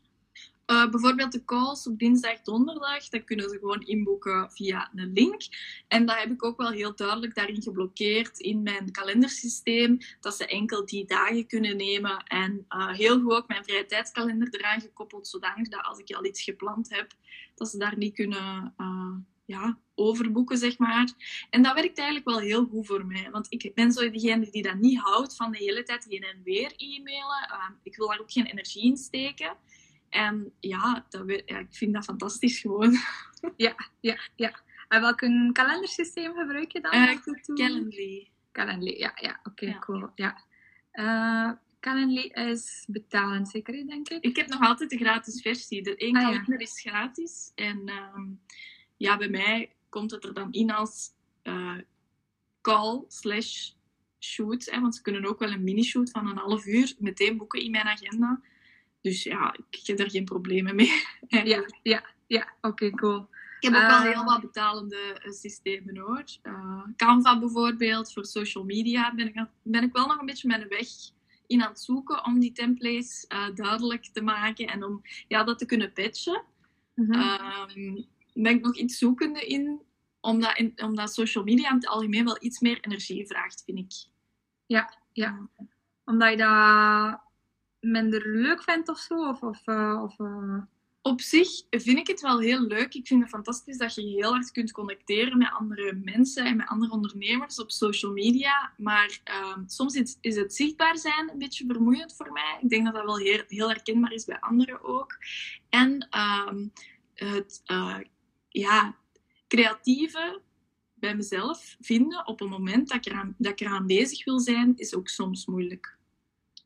Uh, 0.72 0.90
bijvoorbeeld 0.90 1.32
de 1.32 1.46
calls 1.46 1.88
op 1.88 2.00
dinsdag, 2.00 2.42
donderdag, 2.42 3.10
dat 3.10 3.24
kunnen 3.24 3.50
ze 3.50 3.58
gewoon 3.58 3.82
inboeken 3.82 4.52
via 4.52 4.92
een 4.96 5.14
link. 5.14 5.42
En 5.88 6.06
dat 6.06 6.18
heb 6.18 6.32
ik 6.32 6.44
ook 6.44 6.58
wel 6.58 6.70
heel 6.70 6.96
duidelijk 6.96 7.36
daarin 7.36 7.62
geblokkeerd 7.62 8.40
in 8.40 8.64
mijn 8.64 8.92
kalendersysteem, 8.92 9.98
dat 10.20 10.36
ze 10.36 10.48
enkel 10.48 10.86
die 10.86 11.06
dagen 11.06 11.48
kunnen 11.48 11.78
nemen. 11.78 12.24
En 12.24 12.66
uh, 12.70 12.94
heel 12.94 13.22
goed 13.22 13.32
ook 13.32 13.48
mijn 13.48 13.64
vrije 13.64 13.86
tijdskalender 13.86 14.48
eraan 14.52 14.82
gekoppeld, 14.82 15.28
zodanig 15.28 15.68
dat 15.68 15.84
als 15.84 16.00
ik 16.00 16.16
al 16.16 16.26
iets 16.26 16.44
gepland 16.44 16.90
heb, 16.90 17.14
dat 17.56 17.70
ze 17.70 17.78
daar 17.78 17.98
niet 17.98 18.14
kunnen 18.14 18.74
uh, 18.78 19.16
ja, 19.46 19.78
overboeken, 19.96 20.58
zeg 20.58 20.78
maar. 20.78 21.12
En 21.50 21.64
dat 21.64 21.74
werkt 21.74 21.98
eigenlijk 21.98 22.28
wel 22.28 22.40
heel 22.40 22.66
goed 22.66 22.86
voor 22.86 23.06
mij. 23.06 23.30
Want 23.32 23.46
ik 23.50 23.72
ben 23.74 23.92
zo 23.92 24.10
degene 24.10 24.50
die 24.52 24.64
dat 24.64 24.76
niet 24.76 25.00
houdt 25.00 25.36
van 25.36 25.52
de 25.52 25.58
hele 25.58 25.84
tijd 25.84 26.06
heen 26.10 26.24
en 26.24 26.42
weer 26.44 26.74
e-mailen. 26.76 27.80
ik 27.84 27.96
wil 27.96 28.08
daar 28.08 28.20
ook 28.20 28.32
geen 28.32 28.46
energie 28.46 28.84
in 28.84 28.98
steken. 28.98 29.58
En 30.16 30.54
ja, 30.60 31.06
dat, 31.10 31.42
ja, 31.46 31.58
ik 31.58 31.68
vind 31.70 31.94
dat 31.94 32.04
fantastisch 32.04 32.60
gewoon. 32.60 32.96
Ja, 33.58 33.76
ja, 34.00 34.20
ja. 34.36 34.60
En 34.88 35.02
welk 35.02 35.22
een 35.22 35.50
kalendersysteem 35.54 36.34
gebruik 36.34 36.72
je 36.72 36.82
dan? 36.82 36.94
Uh, 36.94 37.18
Calendly. 37.56 38.30
Calendly, 38.52 38.98
ja, 38.98 39.12
ja. 39.16 39.40
Oké, 39.44 39.66
okay, 39.66 39.80
cool. 39.80 40.10
Ja. 40.16 40.44
Uh, 40.94 41.52
Calendly 41.80 42.32
is 42.34 42.86
betalend, 42.88 43.50
zeker, 43.50 43.88
denk 43.88 44.10
ik? 44.10 44.24
Ik 44.24 44.36
heb 44.36 44.48
nog 44.48 44.62
altijd 44.62 44.90
de 44.90 44.98
gratis 44.98 45.42
versie. 45.42 45.84
De 45.84 45.96
één 45.96 46.16
ah, 46.16 46.24
kalender 46.24 46.62
is 46.62 46.82
gratis. 46.82 47.52
En 47.56 47.92
um, 48.16 48.42
ja, 48.98 49.18
bij 49.18 49.30
mij 49.30 49.72
komt 49.90 50.12
het 50.12 50.24
er 50.24 50.34
dan 50.34 50.52
in 50.52 50.72
als 50.72 51.10
uh, 51.44 51.78
call 52.62 53.04
slash 53.08 53.72
shoot. 54.20 54.66
Hè, 54.66 54.80
want 54.80 54.96
ze 54.96 55.02
kunnen 55.02 55.26
ook 55.26 55.40
wel 55.40 55.52
een 55.52 55.64
mini-shoot 55.64 56.12
van 56.12 56.28
een 56.28 56.38
half 56.38 56.66
uur 56.66 56.96
meteen 57.00 57.38
boeken 57.38 57.62
in 57.62 57.72
mijn 57.72 57.88
agenda. 57.88 58.42
Dus 59.06 59.24
ja, 59.24 59.56
ik 59.70 59.88
heb 59.88 60.00
er 60.00 60.10
geen 60.10 60.26
problemen 60.26 60.76
mee. 60.76 60.92
ja, 61.28 61.66
ja, 61.84 62.06
ja. 62.28 62.54
Oké, 62.62 62.90
cool. 62.90 63.28
Ik 63.60 63.70
heb 63.70 63.82
ook 63.82 63.90
wel 63.90 64.02
heel 64.02 64.12
ehm, 64.12 64.26
wat 64.26 64.42
betalende 64.42 64.98
eh, 64.98 65.32
systemen 65.32 65.98
hoor. 65.98 66.24
Uh, 66.44 66.84
Canva 66.96 67.40
bijvoorbeeld, 67.40 68.14
voor 68.14 68.26
social 68.26 68.64
media 68.64 69.14
ben 69.16 69.28
ik, 69.28 69.46
ben 69.62 69.84
ik 69.84 69.94
wel 69.94 70.08
nog 70.08 70.20
een 70.20 70.26
beetje 70.26 70.48
mijn 70.48 70.68
weg 70.68 70.88
in 71.48 71.64
aan 71.64 71.70
het 71.70 71.80
zoeken 71.80 72.26
om 72.26 72.40
die 72.40 72.52
templates 72.52 73.26
uh, 73.30 73.56
duidelijk 73.56 74.06
te 74.06 74.22
maken 74.22 74.68
en 74.68 74.84
om 74.84 75.02
ja, 75.28 75.44
dat 75.44 75.58
te 75.58 75.66
kunnen 75.66 75.94
patchen. 75.94 76.44
Mm 76.96 77.14
-hmm. 77.14 78.06
ben 78.34 78.56
ik 78.56 78.62
nog 78.62 78.76
iets 78.76 78.98
zoekende 78.98 79.46
in 79.46 79.82
omdat, 80.22 80.58
in, 80.58 80.74
omdat 80.76 81.14
social 81.14 81.44
media 81.44 81.70
in 81.70 81.76
het 81.76 81.88
algemeen 81.88 82.26
wel 82.26 82.38
iets 82.40 82.60
meer 82.60 82.78
energie 82.82 83.28
vraagt, 83.28 83.64
vind 83.66 83.78
ik. 83.78 83.94
Ja, 84.66 84.98
ja. 85.12 85.50
Omdat 86.06 86.32
je 86.32 86.38
dat 86.38 87.24
minder 87.86 88.30
leuk 88.30 88.64
vindt 88.64 88.90
of 88.90 88.98
zo? 88.98 89.30
Of, 89.30 89.42
of, 89.42 89.68
uh, 89.68 90.02
of 90.04 90.20
uh... 90.20 90.62
Op 91.02 91.22
zich 91.22 91.50
vind 91.70 91.98
ik 91.98 92.08
het 92.08 92.22
wel 92.22 92.40
heel 92.40 92.62
leuk. 92.62 92.94
Ik 92.94 93.08
vind 93.08 93.22
het 93.22 93.30
fantastisch 93.30 93.78
dat 93.78 93.96
je 93.96 94.02
heel 94.02 94.32
hard 94.32 94.52
kunt 94.52 94.72
connecteren 94.72 95.38
met 95.38 95.52
andere 95.52 95.94
mensen 95.94 96.46
en 96.46 96.56
met 96.56 96.68
andere 96.68 96.92
ondernemers 96.92 97.60
op 97.60 97.72
social 97.72 98.12
media. 98.12 98.74
Maar 98.78 99.20
uh, 99.30 99.58
soms 99.66 99.96
is, 99.96 100.18
is, 100.22 100.36
het 100.36 100.56
zichtbaar 100.56 100.98
zijn 100.98 101.30
een 101.32 101.38
beetje 101.38 101.66
vermoeiend 101.68 102.16
voor 102.16 102.32
mij. 102.32 102.58
Ik 102.62 102.70
denk 102.70 102.86
dat 102.86 102.94
dat 102.94 103.04
wel 103.04 103.18
heel, 103.18 103.44
heel 103.48 103.68
herkenbaar 103.68 104.12
is 104.12 104.26
bij 104.26 104.40
anderen 104.40 104.84
ook. 104.84 105.18
En 105.70 106.08
ehm, 106.10 106.68
het 107.14 107.62
uh, 107.66 107.98
ja, 108.50 108.96
creatieve 109.48 110.42
bij 110.94 111.16
mezelf 111.16 111.76
vinden 111.80 112.28
op 112.28 112.42
een 112.42 112.50
moment 112.50 112.88
dat 112.88 112.98
ik, 112.98 113.06
eraan, 113.06 113.36
dat 113.38 113.52
ik 113.52 113.60
eraan 113.60 113.88
bezig 113.88 114.26
wil 114.26 114.40
zijn, 114.40 114.74
is 114.76 114.96
ook 114.96 115.08
soms 115.08 115.46
moeilijk. 115.46 115.98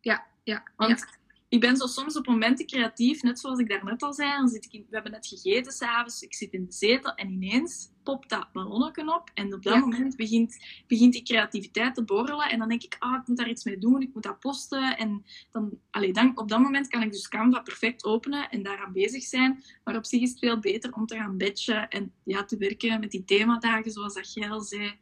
Ja, 0.01 0.27
ja. 0.49 0.63
Want 0.75 1.05
ik 1.49 1.59
ben 1.59 1.77
zo 1.77 1.87
soms 1.87 2.17
op 2.17 2.27
momenten 2.27 2.65
creatief, 2.65 3.21
net 3.21 3.39
zoals 3.39 3.59
ik 3.59 3.69
daarnet 3.69 4.03
al 4.03 4.13
zei. 4.13 4.31
Dan 4.31 4.47
zit 4.47 4.65
ik 4.65 4.73
in, 4.73 4.81
we 4.81 4.93
hebben 4.93 5.11
net 5.11 5.27
gegeten 5.27 5.71
s'avonds, 5.71 6.21
ik 6.21 6.33
zit 6.33 6.53
in 6.53 6.65
de 6.65 6.71
zetel 6.71 7.13
en 7.13 7.29
ineens 7.29 7.91
popt 8.03 8.29
dat 8.29 8.51
ballonnetje 8.51 9.13
op. 9.13 9.31
En 9.33 9.53
op 9.53 9.63
dat 9.63 9.79
moment 9.79 10.15
begint, 10.15 10.57
begint 10.87 11.13
die 11.13 11.23
creativiteit 11.23 11.95
te 11.95 12.03
borrelen. 12.03 12.49
En 12.49 12.59
dan 12.59 12.69
denk 12.69 12.83
ik, 12.83 12.95
ah, 12.99 13.21
ik 13.21 13.27
moet 13.27 13.37
daar 13.37 13.49
iets 13.49 13.63
mee 13.63 13.77
doen, 13.77 14.01
ik 14.01 14.13
moet 14.13 14.23
dat 14.23 14.39
posten. 14.39 14.97
En 14.97 15.25
dan, 15.51 15.79
allee, 15.91 16.13
dan, 16.13 16.37
op 16.37 16.49
dat 16.49 16.59
moment 16.59 16.87
kan 16.87 17.01
ik 17.01 17.11
dus 17.11 17.27
Canva 17.27 17.59
perfect 17.59 18.03
openen 18.03 18.49
en 18.49 18.63
daaraan 18.63 18.93
bezig 18.93 19.23
zijn. 19.23 19.63
Maar 19.83 19.95
op 19.95 20.05
zich 20.05 20.21
is 20.21 20.29
het 20.29 20.39
veel 20.39 20.59
beter 20.59 20.93
om 20.93 21.05
te 21.05 21.15
gaan 21.15 21.37
batchen 21.37 21.89
en 21.89 22.13
ja, 22.23 22.45
te 22.45 22.57
werken 22.57 22.99
met 22.99 23.11
die 23.11 23.23
themadagen, 23.23 23.91
zoals 23.91 24.13
dat 24.13 24.33
jij 24.33 24.49
al 24.49 24.61
zei. 24.61 24.99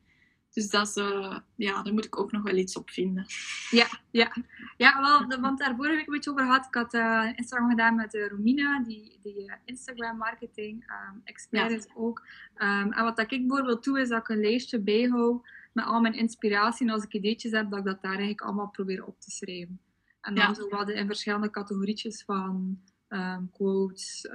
Dus 0.57 0.69
dat 0.69 0.87
is, 0.87 0.95
uh, 0.97 1.37
ja, 1.55 1.81
daar 1.81 1.93
moet 1.93 2.05
ik 2.05 2.19
ook 2.19 2.31
nog 2.31 2.43
wel 2.43 2.55
iets 2.55 2.77
op 2.77 2.89
vinden. 2.89 3.25
Ja, 3.69 3.87
ja. 4.11 4.35
ja 4.77 5.01
wel, 5.01 5.39
want 5.39 5.59
daar 5.59 5.75
vorige 5.75 5.95
week 5.95 6.07
een 6.07 6.13
beetje 6.13 6.31
over 6.31 6.43
gehad. 6.43 6.65
Ik 6.65 6.73
had 6.73 6.93
uh, 6.93 7.33
Instagram 7.35 7.69
gedaan 7.69 7.95
met 7.95 8.13
uh, 8.13 8.27
Romina, 8.27 8.83
die, 8.83 9.19
die 9.21 9.51
Instagram 9.65 10.17
marketing 10.17 10.83
um, 10.83 11.21
expert 11.23 11.71
is 11.71 11.87
ook. 11.95 12.27
Um, 12.55 12.91
en 12.91 13.03
wat 13.03 13.17
dat 13.17 13.31
ik 13.31 13.47
bijvoorbeeld 13.47 13.83
doe, 13.83 13.99
is 13.99 14.09
dat 14.09 14.19
ik 14.19 14.29
een 14.29 14.41
lijstje 14.41 14.79
bijhoud 14.79 15.47
met 15.73 15.85
al 15.85 16.01
mijn 16.01 16.13
inspiratie. 16.13 16.87
En 16.87 16.93
als 16.93 17.03
ik 17.03 17.13
ideetjes 17.13 17.51
heb, 17.51 17.69
dat 17.69 17.79
ik 17.79 17.85
dat 17.85 18.01
daar 18.01 18.11
eigenlijk 18.11 18.41
allemaal 18.41 18.69
probeer 18.69 19.05
op 19.05 19.19
te 19.19 19.31
schrijven. 19.31 19.79
En 20.21 20.35
dan 20.35 20.47
ja. 20.47 20.53
zo 20.53 20.69
wat 20.69 20.89
in 20.89 21.07
verschillende 21.07 21.49
categorietjes 21.49 22.23
van 22.23 22.79
um, 23.09 23.51
quotes, 23.51 24.27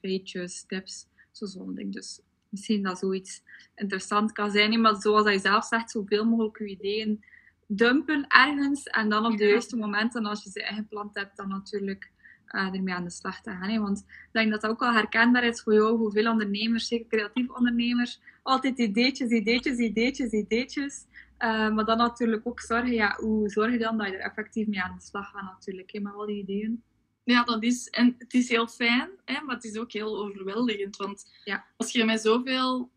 feitjes, 0.00 0.64
tips, 0.66 1.06
zo 1.32 1.46
zo'n 1.46 1.74
ding. 1.74 1.92
Dus 1.92 2.20
misschien 2.48 2.82
dat 2.82 2.98
zoiets 2.98 3.42
interessant 3.74 4.32
kan 4.32 4.50
zijn. 4.50 4.80
Maar 4.80 4.96
zoals 5.00 5.24
hij 5.24 5.38
zelf 5.38 5.64
zegt, 5.64 5.90
zoveel 5.90 6.24
mogelijk 6.24 6.58
je 6.58 6.66
ideeën 6.66 7.24
dumpen 7.66 8.24
ergens. 8.28 8.84
En 8.84 9.08
dan 9.08 9.26
op 9.26 9.36
de 9.36 9.46
juiste 9.46 9.76
momenten, 9.76 10.26
als 10.26 10.44
je 10.44 10.50
ze 10.50 10.68
ingepland 10.70 11.14
hebt, 11.14 11.36
dan 11.36 11.48
natuurlijk 11.48 12.10
uh, 12.50 12.74
ermee 12.74 12.94
aan 12.94 13.04
de 13.04 13.10
slag 13.10 13.40
te 13.40 13.50
gaan. 13.50 13.68
Hè. 13.68 13.80
Want 13.80 13.98
ik 13.98 14.28
denk 14.32 14.50
dat 14.50 14.60
dat 14.60 14.70
ook 14.70 14.80
wel 14.80 14.92
herkenbaar 14.92 15.44
is 15.44 15.62
voor 15.62 15.74
jou, 15.74 15.98
voor 15.98 16.12
veel 16.12 16.30
ondernemers, 16.30 16.86
zeker 16.86 17.06
creatief 17.06 17.50
ondernemers. 17.50 18.20
Altijd 18.42 18.78
ideetjes, 18.78 19.30
ideetjes, 19.30 19.78
ideetjes, 19.78 20.30
ideetjes. 20.30 21.04
Uh, 21.38 21.74
maar 21.74 21.84
dan 21.84 21.96
natuurlijk 21.96 22.46
ook 22.46 22.60
zorgen, 22.60 22.92
ja, 22.92 23.16
hoe 23.20 23.48
zorg 23.48 23.72
je 23.72 23.78
dan 23.78 23.98
dat 23.98 24.06
je 24.06 24.16
er 24.16 24.20
effectief 24.20 24.66
mee 24.66 24.82
aan 24.82 24.94
de 24.98 25.04
slag 25.04 25.30
gaat 25.30 25.42
natuurlijk, 25.42 25.92
hè, 25.92 26.00
met 26.00 26.14
al 26.14 26.26
die 26.26 26.42
ideeën. 26.42 26.82
Ja, 27.30 27.44
dat 27.44 27.62
is. 27.62 27.88
En 27.88 28.14
het 28.18 28.34
is 28.34 28.48
heel 28.48 28.68
fijn, 28.68 29.10
hè, 29.24 29.40
maar 29.40 29.54
het 29.54 29.64
is 29.64 29.76
ook 29.76 29.92
heel 29.92 30.18
overweldigend. 30.18 30.96
Want 30.96 31.32
ja. 31.44 31.66
als 31.76 31.92
je 31.92 32.04
met 32.04 32.20
zoveel 32.20 32.90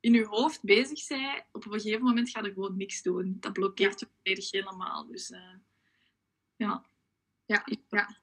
in 0.00 0.12
je 0.12 0.24
hoofd 0.24 0.62
bezig 0.62 1.06
bent, 1.08 1.44
op 1.52 1.64
een 1.66 1.72
gegeven 1.72 2.02
moment 2.02 2.30
ga 2.30 2.44
je 2.44 2.52
gewoon 2.52 2.76
niks 2.76 3.02
doen. 3.02 3.36
Dat 3.40 3.52
blokkeert 3.52 4.00
je 4.00 4.08
volledig 4.14 4.50
helemaal. 4.50 5.06
Dus 5.06 5.30
uh, 5.30 5.38
ja. 6.56 6.84
ja. 7.44 7.64
Ja, 7.88 8.16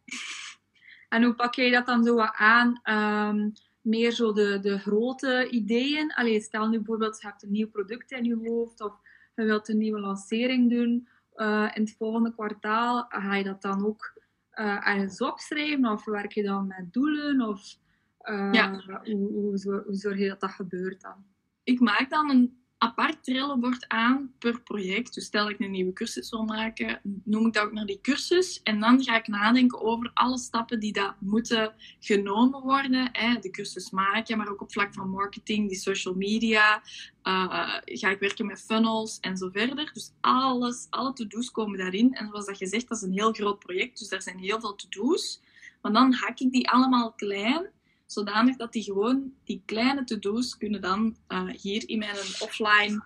En 1.10 1.24
hoe 1.24 1.36
pak 1.36 1.56
jij 1.56 1.72
dat 1.72 1.86
dan 1.86 2.04
zo 2.04 2.20
aan? 2.20 2.82
Um, 2.84 3.54
meer 3.82 4.12
zo 4.12 4.34
de, 4.34 4.60
de 4.60 4.80
grote 4.80 5.50
ideeën. 5.50 6.14
Allee, 6.14 6.42
stel 6.42 6.68
nu 6.68 6.78
bijvoorbeeld, 6.78 7.22
je 7.22 7.28
hebt 7.28 7.44
een 7.44 7.52
nieuw 7.52 7.70
product 7.70 8.12
in 8.12 8.24
je 8.24 8.36
hoofd 8.36 8.82
of 8.82 8.94
je 9.36 9.44
wilt 9.44 9.70
een 9.70 9.78
nieuwe 9.78 10.00
lancering 10.00 10.70
doen 10.70 11.08
uh, 11.36 11.72
in 11.74 11.82
het 11.82 11.96
volgende 11.98 12.34
kwartaal. 12.34 13.06
Ga 13.10 13.36
je 13.36 13.44
dat 13.44 13.62
dan 13.62 13.86
ook 13.86 14.13
uh, 14.56 14.88
ergens 14.88 15.22
opschrijven? 15.22 15.92
Of 15.92 16.06
werk 16.06 16.32
je 16.32 16.44
dan 16.44 16.68
met 16.68 16.94
doelen? 16.94 17.42
Of 17.42 17.76
uh, 18.22 18.50
ja. 18.52 18.72
hoe, 18.72 19.32
hoe, 19.32 19.84
hoe, 19.86 19.96
zorg 19.96 20.18
je 20.18 20.28
dat 20.28 20.40
dat 20.40 20.52
gebeurt 20.52 21.02
dan? 21.02 21.26
Ik 21.64 21.80
maak 21.80 22.10
dan 22.10 22.30
een 22.30 22.63
apart 22.84 23.24
trillenbord 23.24 23.88
aan 23.88 24.34
per 24.40 24.62
project. 24.62 25.14
Dus 25.14 25.26
stel 25.26 25.50
ik 25.50 25.60
een 25.60 25.72
nieuwe 25.72 25.94
cursus 25.94 26.30
wil 26.30 26.44
maken, 26.44 27.00
noem 27.24 27.48
ik 27.48 27.54
dat 27.54 27.64
ook 27.64 27.72
naar 27.72 27.86
die 27.86 28.02
cursus. 28.02 28.62
En 28.64 28.80
dan 28.80 29.04
ga 29.04 29.16
ik 29.16 29.28
nadenken 29.28 29.82
over 29.82 30.12
alle 30.14 30.38
stappen 30.38 30.80
die 30.80 30.94
daar 30.94 31.16
moeten 31.20 31.74
genomen 32.00 32.62
worden. 32.62 33.10
Hè. 33.12 33.40
De 33.40 33.50
cursus 33.50 33.90
maken, 33.90 34.38
maar 34.38 34.50
ook 34.50 34.62
op 34.62 34.72
vlak 34.72 34.94
van 34.94 35.10
marketing, 35.10 35.70
die 35.70 35.78
social 35.78 36.14
media. 36.14 36.82
Uh, 37.24 37.78
ga 37.86 38.10
ik 38.10 38.20
werken 38.20 38.46
met 38.46 38.62
funnels 38.62 39.20
en 39.20 39.38
zo 39.38 39.50
verder. 39.50 39.92
Dus 39.94 40.12
alles, 40.22 40.88
alle 40.90 41.14
to-do's 41.14 41.52
komen 41.52 41.78
daarin. 41.78 42.14
En 42.14 42.28
zoals 42.28 42.46
dat 42.46 42.60
je 42.60 42.68
zegt, 42.68 42.88
dat 42.88 42.98
is 42.98 43.04
een 43.04 43.14
heel 43.14 43.32
groot 43.32 43.60
project. 43.60 44.00
Dus 44.00 44.10
daar 44.10 44.22
zijn 44.22 44.40
heel 44.40 44.60
veel 44.60 44.76
to-do's. 44.76 45.42
Maar 45.82 45.94
dan 45.94 46.14
hak 46.14 46.40
ik 46.40 46.52
die 46.52 46.70
allemaal 46.70 47.12
klein 47.12 47.70
zodanig 48.14 48.56
dat 48.56 48.74
die 48.74 48.84
gewoon, 48.84 49.34
die 49.44 49.62
kleine 49.66 50.04
to-do's 50.04 50.58
kunnen 50.58 50.82
dan 50.82 51.18
uh, 51.28 51.50
hier 51.50 51.90
in 51.90 51.98
mijn 51.98 52.16
offline 52.40 53.04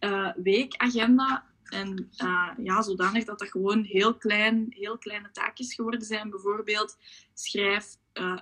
uh, 0.00 0.32
weekagenda 0.36 1.44
en 1.64 2.10
uh, 2.22 2.50
ja, 2.62 2.82
zodanig 2.82 3.24
dat 3.24 3.38
dat 3.38 3.50
gewoon 3.50 3.82
heel, 3.82 4.14
klein, 4.14 4.66
heel 4.68 4.98
kleine 4.98 5.30
taakjes 5.30 5.74
geworden 5.74 6.02
zijn. 6.02 6.30
Bijvoorbeeld, 6.30 6.96
schrijf 7.34 7.96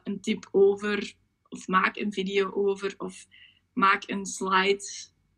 een 0.05 0.21
tip 0.21 0.49
over, 0.51 1.15
of 1.49 1.69
maak 1.69 1.97
een 1.97 2.13
video 2.13 2.53
over, 2.53 2.95
of 2.99 3.27
maak 3.73 4.03
een 4.07 4.27
slide 4.27 4.85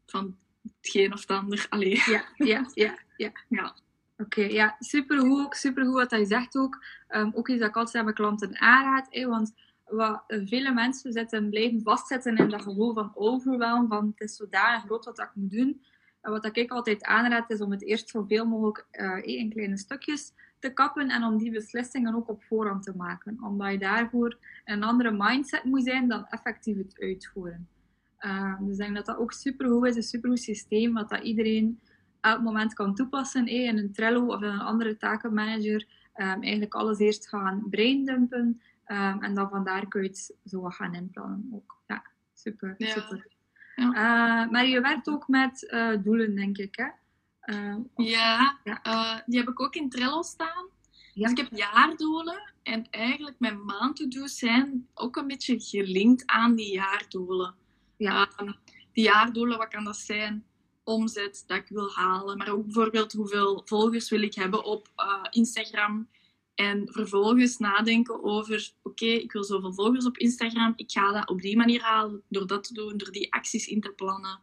van 0.07 0.37
hetgeen 0.63 1.13
of 1.13 1.21
het 1.21 1.31
ander. 1.31 1.67
Allee. 1.71 2.03
Ja, 2.07 2.25
ja, 2.37 2.71
ja. 2.75 2.99
ja. 3.17 3.33
ja. 3.49 3.77
Oké, 4.19 4.41
okay, 4.41 4.53
ja, 4.53 4.77
supergoed. 4.79 5.57
Supergoed 5.57 5.95
wat 5.95 6.11
hij 6.11 6.25
zegt 6.25 6.57
ook. 6.57 6.85
Um, 7.09 7.33
ook 7.35 7.49
iets 7.49 7.61
dat 7.61 7.69
ik 7.69 7.77
altijd 7.77 7.97
aan 7.97 8.05
mijn 8.05 8.17
klanten 8.17 8.61
aanraad. 8.61 9.19
want 9.27 9.53
wat 9.95 10.23
vele 10.27 10.73
mensen 10.73 11.13
zitten, 11.13 11.51
blijven 11.51 11.83
vastzitten 11.83 12.37
in 12.37 12.49
dat 12.49 12.63
gevoel 12.63 12.95
van 12.95 13.13
overwhelm, 13.15 13.89
van 13.89 14.07
het 14.07 14.29
is 14.29 14.37
zodanig 14.37 14.85
groot 14.85 15.05
wat 15.05 15.19
ik 15.19 15.31
moet 15.35 15.51
doen. 15.51 15.83
En 16.21 16.31
wat 16.31 16.57
ik 16.57 16.71
altijd 16.71 17.05
aanraad 17.05 17.51
is 17.51 17.61
om 17.61 17.71
het 17.71 17.83
eerst 17.83 18.09
zoveel 18.09 18.47
mogelijk 18.47 18.87
uh, 18.93 19.19
in 19.23 19.51
kleine 19.51 19.77
stukjes 19.77 20.33
te 20.59 20.73
kappen 20.73 21.09
en 21.09 21.25
om 21.25 21.39
die 21.39 21.51
beslissingen 21.51 22.15
ook 22.15 22.29
op 22.29 22.43
voorhand 22.43 22.83
te 22.83 22.97
maken. 22.97 23.39
Omdat 23.43 23.71
je 23.71 23.79
daarvoor 23.79 24.39
een 24.65 24.83
andere 24.83 25.11
mindset 25.11 25.65
moet 25.65 25.85
zijn 25.85 26.09
dan 26.09 26.27
effectief 26.27 26.77
het 26.77 26.99
uitvoeren. 26.99 27.69
Uh, 28.21 28.61
dus 28.61 28.73
ik 28.73 28.79
denk 28.79 28.95
dat 28.95 29.07
dat 29.07 29.17
ook 29.17 29.33
supergoed 29.33 29.87
is, 29.87 29.97
een 29.97 30.03
supergoed 30.03 30.41
systeem, 30.41 30.93
wat 30.93 31.09
dat 31.09 31.23
iedereen 31.23 31.81
elk 32.21 32.41
moment 32.41 32.75
kan 32.75 32.95
toepassen 32.95 33.47
eh, 33.47 33.65
in 33.65 33.79
een 33.79 33.93
Trello 33.93 34.27
of 34.27 34.43
in 34.43 34.49
een 34.49 34.61
andere 34.61 34.97
takenmanager. 34.97 35.87
Um, 36.17 36.43
eigenlijk 36.43 36.75
alles 36.75 36.99
eerst 36.99 37.29
gaan 37.29 37.67
braindumpen 37.71 38.61
um, 38.87 39.23
en 39.23 39.35
dan 39.35 39.49
vandaar 39.49 39.89
kun 39.89 40.03
je 40.03 40.09
het 40.09 40.35
zo 40.45 40.61
wat 40.61 40.75
gaan 40.75 40.95
inplannen 40.95 41.49
ook. 41.53 41.83
Ja, 41.87 42.05
super, 42.33 42.75
super. 42.79 43.27
Ja. 43.75 43.87
Uh, 43.87 44.51
maar 44.51 44.67
je 44.67 44.81
werkt 44.81 45.09
ook 45.09 45.29
met 45.29 45.63
uh, 45.73 46.03
doelen, 46.03 46.35
denk 46.35 46.59
ik, 46.59 46.77
hè? 46.77 46.89
Uh, 47.55 47.77
ja, 47.97 48.59
ja. 48.65 49.23
die 49.27 49.39
heb 49.39 49.49
ik 49.49 49.61
ook 49.61 49.75
in 49.75 49.89
Trello 49.89 50.23
staan. 50.23 50.69
Ja. 51.15 51.23
Dus 51.23 51.31
ik 51.31 51.37
heb 51.37 51.59
jaardoelen 51.59 52.53
en 52.63 52.91
eigenlijk 52.91 53.37
mijn 53.39 53.65
maandtodo's 53.65 54.39
zijn 54.39 54.89
ook 54.95 55.17
een 55.17 55.27
beetje 55.27 55.61
gelinkt 55.61 56.27
aan 56.27 56.55
die 56.55 56.73
jaardoelen. 56.73 57.55
Ja. 57.97 58.29
die 58.93 59.05
jaardoelen, 59.05 59.59
wat 59.59 59.69
kan 59.69 59.85
dat 59.85 59.97
zijn? 59.97 60.45
Omzet 60.85 61.45
dat 61.47 61.57
ik 61.57 61.69
wil 61.69 61.91
halen, 61.93 62.37
maar 62.37 62.49
ook 62.49 62.65
bijvoorbeeld 62.65 63.13
hoeveel 63.13 63.63
volgers 63.65 64.11
wil 64.11 64.23
ik 64.23 64.35
hebben 64.35 64.65
op 64.65 64.89
Instagram. 65.31 66.09
En 66.55 66.93
vervolgens 66.93 67.59
nadenken 67.59 68.23
over, 68.23 68.73
oké, 68.83 69.05
ik 69.05 69.33
wil 69.33 69.45
zoveel 69.45 69.73
volgers 69.73 70.07
op 70.07 70.19
Instagram, 70.19 70.73
ik 70.77 70.91
ga 70.91 71.13
dat 71.13 71.29
op 71.29 71.41
die 71.41 71.57
manier 71.57 71.83
halen, 71.83 72.23
door 72.29 72.47
dat 72.47 72.65
te 72.65 72.75
doen, 72.75 72.97
door 72.97 73.13
die 73.13 73.33
acties 73.33 73.67
in 73.67 73.81
te 73.81 73.91
plannen. 73.91 74.41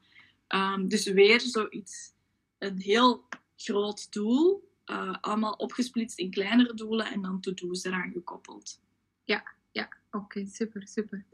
Um, 0.48 0.88
dus 0.88 1.06
weer 1.06 1.42
zoiets, 1.42 2.14
een 2.58 2.80
heel 2.80 3.28
groot 3.56 4.12
doel, 4.14 4.70
uh, 4.86 5.16
allemaal 5.22 5.54
opgesplitst 5.54 6.20
in 6.20 6.32
kleinere 6.32 6.74
doelen 6.74 7.06
en 7.06 7.22
dan 7.22 7.40
to-do's 7.40 7.84
eraan 7.84 8.12
gekoppeld. 8.12 8.82
Ja, 9.24 9.44
ja, 9.72 9.90
oké, 10.12 10.46
super, 10.46 10.88
super. 10.88 11.26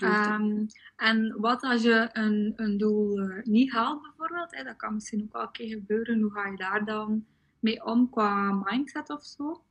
Um, 0.00 0.66
en 0.96 1.40
wat 1.40 1.62
als 1.62 1.82
je 1.82 2.08
een, 2.12 2.52
een 2.56 2.78
doel 2.78 3.18
uh, 3.18 3.42
niet 3.42 3.72
haalt 3.72 4.02
bijvoorbeeld, 4.02 4.56
hè, 4.56 4.64
dat 4.64 4.76
kan 4.76 4.94
misschien 4.94 5.22
ook 5.22 5.32
wel 5.32 5.42
een 5.42 5.52
keer 5.52 5.68
gebeuren, 5.68 6.20
hoe 6.20 6.32
ga 6.32 6.46
je 6.46 6.56
daar 6.56 6.84
dan 6.84 7.26
mee 7.58 7.84
om 7.84 8.10
qua 8.10 8.52
mindset 8.52 9.10
of 9.10 9.24
zo? 9.24 9.64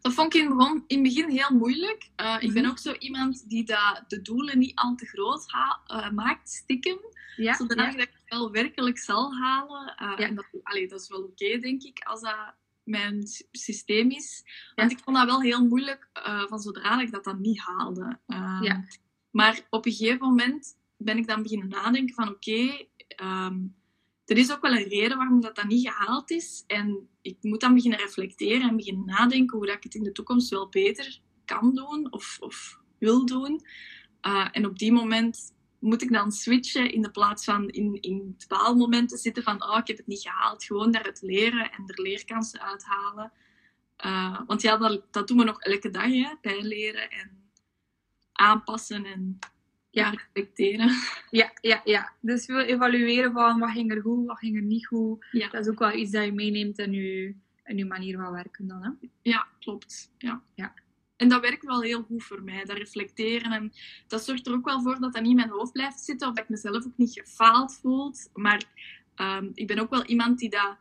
Dat 0.00 0.12
vond 0.12 0.34
ik 0.34 0.42
in, 0.42 0.48
begon, 0.48 0.84
in 0.86 1.04
het 1.04 1.14
begin 1.14 1.30
heel 1.30 1.56
moeilijk. 1.56 2.10
Uh, 2.20 2.36
Ik 2.40 2.52
ben 2.52 2.62
mhm. 2.62 2.70
ook 2.70 2.78
zo 2.78 2.92
iemand 2.92 3.48
die 3.48 3.64
dat, 3.64 4.04
de 4.08 4.22
doelen 4.22 4.58
niet 4.58 4.74
al 4.74 4.94
te 4.94 5.06
groot 5.06 5.52
uh, 5.52 6.10
maakt, 6.10 6.48
stiekem. 6.48 6.98
Ja, 7.36 7.54
zodat 7.54 7.76
ja. 7.76 7.90
ik 7.90 7.98
dat 7.98 8.08
wel 8.26 8.50
werkelijk 8.50 8.98
zal 8.98 9.34
halen. 9.34 9.94
Uh, 10.02 10.12
ja. 10.16 10.26
en 10.26 10.34
dat, 10.34 10.46
allee, 10.62 10.88
dat 10.88 11.00
is 11.00 11.08
wel 11.08 11.22
oké, 11.22 11.58
denk 11.58 11.82
ik, 11.82 11.98
als 12.04 12.20
dat 12.20 12.54
mijn 12.82 13.22
systeem 13.52 14.10
is. 14.10 14.42
Want 14.74 14.90
ik 14.90 14.98
vond 15.04 15.16
dat 15.16 15.26
wel 15.26 15.40
heel 15.40 15.66
moeilijk 15.66 16.08
van 16.48 16.58
zodra 16.58 17.00
ik 17.00 17.12
dat 17.12 17.24
dan 17.24 17.40
niet 17.40 17.58
haalde. 17.58 18.18
Ehm. 18.26 18.80
Maar 19.30 19.60
op 19.70 19.86
een 19.86 19.92
gegeven 19.92 20.26
moment 20.26 20.76
ben 20.96 21.18
ik 21.18 21.26
dan 21.26 21.42
beginnen 21.42 21.68
nadenken 21.68 22.14
van 22.14 22.28
oké, 22.28 22.50
okay, 22.50 22.88
ehm, 23.08 23.56
er 24.24 24.36
is 24.36 24.52
ook 24.52 24.60
wel 24.60 24.72
een 24.72 24.88
reden 24.88 25.16
waarom 25.16 25.40
dat, 25.40 25.56
dat 25.56 25.64
niet 25.64 25.88
gehaald 25.88 26.30
is. 26.30 26.64
En 26.66 27.08
ik 27.22 27.36
moet 27.40 27.60
dan 27.60 27.74
beginnen 27.74 27.98
reflecteren 27.98 28.68
en 28.68 28.76
beginnen 28.76 29.06
nadenken 29.06 29.56
hoe 29.56 29.66
dat 29.66 29.76
ik 29.76 29.82
het 29.82 29.94
in 29.94 30.02
de 30.02 30.12
toekomst 30.12 30.50
wel 30.50 30.68
beter 30.68 31.20
kan 31.44 31.74
doen 31.74 32.12
of, 32.12 32.36
of 32.40 32.80
wil 32.98 33.26
doen. 33.26 33.64
Uh, 34.26 34.48
en 34.52 34.66
op 34.66 34.78
die 34.78 34.92
moment 34.92 35.54
moet 35.78 36.02
ik 36.02 36.12
dan 36.12 36.32
switchen 36.32 36.92
in 36.92 37.02
de 37.02 37.10
plaats 37.10 37.44
van 37.44 37.68
in, 37.68 38.00
in 38.00 38.34
te 39.06 39.16
zitten 39.16 39.42
van 39.42 39.62
oh, 39.62 39.78
ik 39.78 39.86
heb 39.86 39.96
het 39.96 40.06
niet 40.06 40.22
gehaald. 40.22 40.64
Gewoon 40.64 40.90
daaruit 40.90 41.22
leren 41.22 41.72
en 41.72 41.82
er 41.86 42.02
leerkansen 42.02 42.60
uithalen. 42.60 43.32
Uh, 44.04 44.40
want 44.46 44.62
ja, 44.62 44.76
dat, 44.76 45.02
dat 45.10 45.28
doen 45.28 45.38
we 45.38 45.44
nog 45.44 45.60
elke 45.60 45.90
dag, 45.90 46.12
hè, 46.12 46.34
bijleren 46.40 47.10
en 47.10 47.50
aanpassen 48.32 49.04
en 49.04 49.38
ja. 49.94 50.10
reflecteren. 50.10 50.90
Ja, 51.30 51.52
ja, 51.60 51.80
ja. 51.84 52.12
Dus 52.20 52.44
veel 52.44 52.60
evalueren 52.60 53.32
van 53.32 53.58
wat 53.58 53.70
ging 53.70 53.90
er 53.92 54.00
goed, 54.00 54.26
wat 54.26 54.38
ging 54.38 54.56
er 54.56 54.62
niet 54.62 54.86
goed. 54.86 55.26
Ja. 55.30 55.48
Dat 55.48 55.60
is 55.60 55.72
ook 55.72 55.78
wel 55.78 55.92
iets 55.92 56.10
dat 56.10 56.24
je 56.24 56.32
meeneemt 56.32 56.78
in 56.78 56.92
je, 56.92 57.34
in 57.64 57.76
je 57.76 57.84
manier 57.84 58.16
van 58.16 58.32
werken 58.32 58.68
dan. 58.68 58.82
Hè? 58.82 59.08
Ja, 59.22 59.46
klopt. 59.60 60.10
Ja. 60.18 60.42
ja. 60.54 60.74
En 61.16 61.28
dat 61.28 61.40
werkt 61.40 61.64
wel 61.64 61.82
heel 61.82 62.02
goed 62.02 62.24
voor 62.24 62.42
mij, 62.42 62.64
dat 62.64 62.76
reflecteren. 62.76 63.52
En 63.52 63.72
dat 64.06 64.24
zorgt 64.24 64.46
er 64.46 64.52
ook 64.52 64.64
wel 64.64 64.82
voor 64.82 65.00
dat 65.00 65.12
dat 65.12 65.22
niet 65.22 65.30
in 65.30 65.36
mijn 65.36 65.48
hoofd 65.48 65.72
blijft 65.72 66.00
zitten, 66.00 66.28
of 66.28 66.34
dat 66.34 66.44
ik 66.44 66.50
mezelf 66.50 66.86
ook 66.86 66.96
niet 66.96 67.12
gefaald 67.12 67.78
voelt. 67.82 68.30
Maar 68.34 68.62
um, 69.16 69.50
ik 69.54 69.66
ben 69.66 69.78
ook 69.78 69.90
wel 69.90 70.04
iemand 70.04 70.38
die 70.38 70.50
dat, 70.50 70.76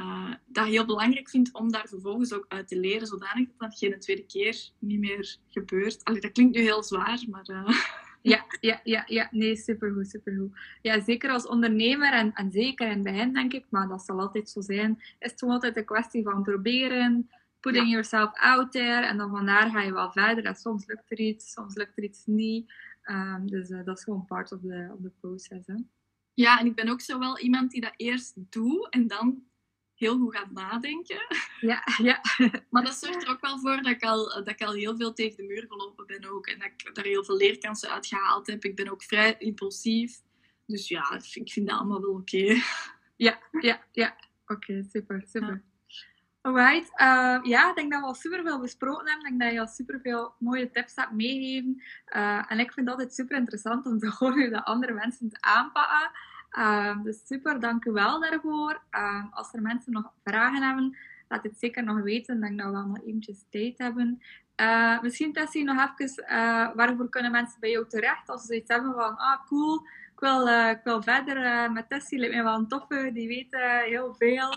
uh, 0.00 0.34
dat 0.46 0.66
heel 0.66 0.86
belangrijk 0.86 1.28
vindt 1.28 1.54
om 1.54 1.72
daar 1.72 1.88
vervolgens 1.88 2.32
ook 2.32 2.44
uit 2.48 2.68
te 2.68 2.78
leren, 2.78 3.06
zodanig 3.06 3.48
dat 3.48 3.70
dat 3.70 3.78
geen 3.78 4.00
tweede 4.00 4.26
keer 4.26 4.70
niet 4.78 5.00
meer 5.00 5.36
gebeurt. 5.48 6.04
Allee, 6.04 6.20
dat 6.20 6.32
klinkt 6.32 6.56
nu 6.56 6.62
heel 6.62 6.82
zwaar, 6.82 7.24
maar... 7.28 7.48
Uh... 7.50 7.68
Ja, 8.22 8.44
ja, 8.60 8.80
ja, 8.84 9.02
ja. 9.06 9.28
Nee, 9.30 9.56
supergoed, 9.56 10.08
supergoed. 10.08 10.58
Ja, 10.82 11.00
zeker 11.00 11.30
als 11.30 11.46
ondernemer 11.46 12.12
en, 12.12 12.32
en 12.32 12.50
zeker 12.50 12.86
in 12.86 12.92
het 12.92 13.02
begin, 13.02 13.32
denk 13.32 13.52
ik, 13.52 13.64
maar 13.68 13.88
dat 13.88 14.02
zal 14.02 14.20
altijd 14.20 14.48
zo 14.48 14.60
zijn, 14.60 14.96
is 14.98 15.30
het 15.30 15.38
gewoon 15.38 15.54
altijd 15.54 15.76
een 15.76 15.84
kwestie 15.84 16.22
van 16.22 16.42
proberen, 16.42 17.30
putting 17.60 17.88
yourself 17.90 18.30
out 18.32 18.72
there, 18.72 19.06
en 19.06 19.16
dan 19.16 19.30
vandaar 19.30 19.70
ga 19.70 19.80
je 19.80 19.92
wel 19.92 20.12
verder. 20.12 20.44
En 20.44 20.54
soms 20.54 20.86
lukt 20.86 21.10
er 21.10 21.18
iets, 21.18 21.52
soms 21.52 21.74
lukt 21.74 21.96
er 21.96 22.04
iets 22.04 22.26
niet. 22.26 22.72
Um, 23.04 23.50
dus 23.50 23.70
uh, 23.70 23.84
dat 23.84 23.98
is 23.98 24.04
gewoon 24.04 24.24
part 24.24 24.52
of 24.52 24.60
the, 24.60 24.90
of 24.92 25.02
the 25.02 25.12
process. 25.20 25.66
Hè. 25.66 25.74
Ja, 26.34 26.58
en 26.58 26.66
ik 26.66 26.74
ben 26.74 26.88
ook 26.88 27.00
zo 27.00 27.18
wel 27.18 27.38
iemand 27.38 27.70
die 27.70 27.80
dat 27.80 27.94
eerst 27.96 28.34
doet 28.34 28.88
en 28.90 29.06
dan 29.06 29.42
heel 30.02 30.18
goed 30.18 30.36
gaat 30.36 30.50
nadenken. 30.50 31.26
Ja, 31.60 31.82
ja. 32.02 32.20
Maar 32.70 32.84
dat 32.84 32.94
zorgt 32.94 33.22
er 33.22 33.30
ook 33.30 33.40
wel 33.40 33.58
voor 33.58 33.76
dat 33.76 33.86
ik, 33.86 34.02
al, 34.02 34.28
dat 34.28 34.48
ik 34.48 34.62
al 34.62 34.72
heel 34.72 34.96
veel 34.96 35.12
tegen 35.12 35.36
de 35.36 35.42
muur 35.42 35.66
gelopen 35.68 36.06
ben 36.06 36.30
ook. 36.30 36.46
En 36.46 36.58
dat 36.58 36.68
ik 36.68 36.94
daar 36.94 37.04
heel 37.04 37.24
veel 37.24 37.36
leerkansen 37.36 37.90
uit 37.90 38.06
gehaald 38.06 38.46
heb. 38.46 38.64
Ik 38.64 38.76
ben 38.76 38.90
ook 38.90 39.02
vrij 39.02 39.34
impulsief. 39.38 40.20
Dus 40.66 40.88
ja, 40.88 41.20
ik 41.32 41.52
vind 41.52 41.68
dat 41.68 41.78
allemaal 41.78 42.00
wel 42.00 42.10
oké. 42.14 42.62
Ja, 43.16 43.38
ja, 43.60 43.82
ja. 43.92 44.16
Oké, 44.46 44.86
super, 44.90 45.24
super. 45.26 45.62
Alright. 46.40 46.90
Uh, 46.90 47.38
ja, 47.42 47.68
ik 47.68 47.74
denk 47.74 47.92
dat 47.92 48.00
we 48.00 48.06
al 48.06 48.14
super 48.14 48.42
veel 48.42 48.60
besproken 48.60 49.06
hebben. 49.06 49.32
Ik 49.32 49.38
denk 49.38 49.40
dat 49.40 49.52
je 49.52 49.60
al 49.60 49.74
super 49.74 50.00
veel 50.00 50.34
mooie 50.38 50.70
tips 50.70 50.96
hebt 50.96 51.12
meegegeven. 51.12 51.82
Uh, 52.16 52.52
en 52.52 52.58
ik 52.58 52.72
vind 52.72 52.86
het 52.86 52.88
altijd 52.88 53.14
super 53.14 53.36
interessant 53.36 53.86
om 53.86 53.98
te 53.98 54.14
horen 54.18 54.40
hoe 54.40 54.48
de 54.48 54.64
andere 54.64 54.92
mensen 54.92 55.26
het 55.26 55.40
aanpakken. 55.40 56.10
Uh, 56.58 57.02
dus 57.02 57.26
super, 57.26 57.60
dank 57.60 57.84
u 57.84 57.92
wel 57.92 58.20
daarvoor. 58.20 58.82
Uh, 58.90 59.24
als 59.30 59.52
er 59.52 59.62
mensen 59.62 59.92
nog 59.92 60.12
vragen 60.24 60.62
hebben, 60.62 60.96
laat 61.28 61.42
het 61.42 61.58
zeker 61.58 61.84
nog 61.84 62.02
weten. 62.02 62.34
Ik 62.34 62.40
denk 62.40 62.58
dat 62.58 62.72
we 62.72 62.88
nog 62.88 63.00
eventjes 63.06 63.44
tijd 63.50 63.78
hebben. 63.78 64.22
Uh, 64.56 65.02
misschien 65.02 65.32
Tessie 65.32 65.64
nog 65.64 65.90
even, 65.98 66.24
uh, 66.24 66.74
waarvoor 66.74 67.08
kunnen 67.08 67.30
mensen 67.30 67.60
bij 67.60 67.70
jou 67.70 67.88
terecht 67.88 68.28
als 68.28 68.40
ze 68.40 68.46
zoiets 68.46 68.68
hebben 68.68 68.94
van, 68.94 69.16
ah 69.16 69.46
cool, 69.46 69.86
ik 70.14 70.20
wil, 70.20 70.48
uh, 70.48 70.70
ik 70.70 70.80
wil 70.84 71.02
verder 71.02 71.72
met 71.72 71.88
Tessie, 71.88 72.18
lijkt 72.18 72.34
mij 72.34 72.44
wel 72.44 72.54
een 72.54 72.68
toffe, 72.68 73.10
die 73.12 73.28
weet 73.28 73.56
heel 73.84 74.14
veel. 74.14 74.56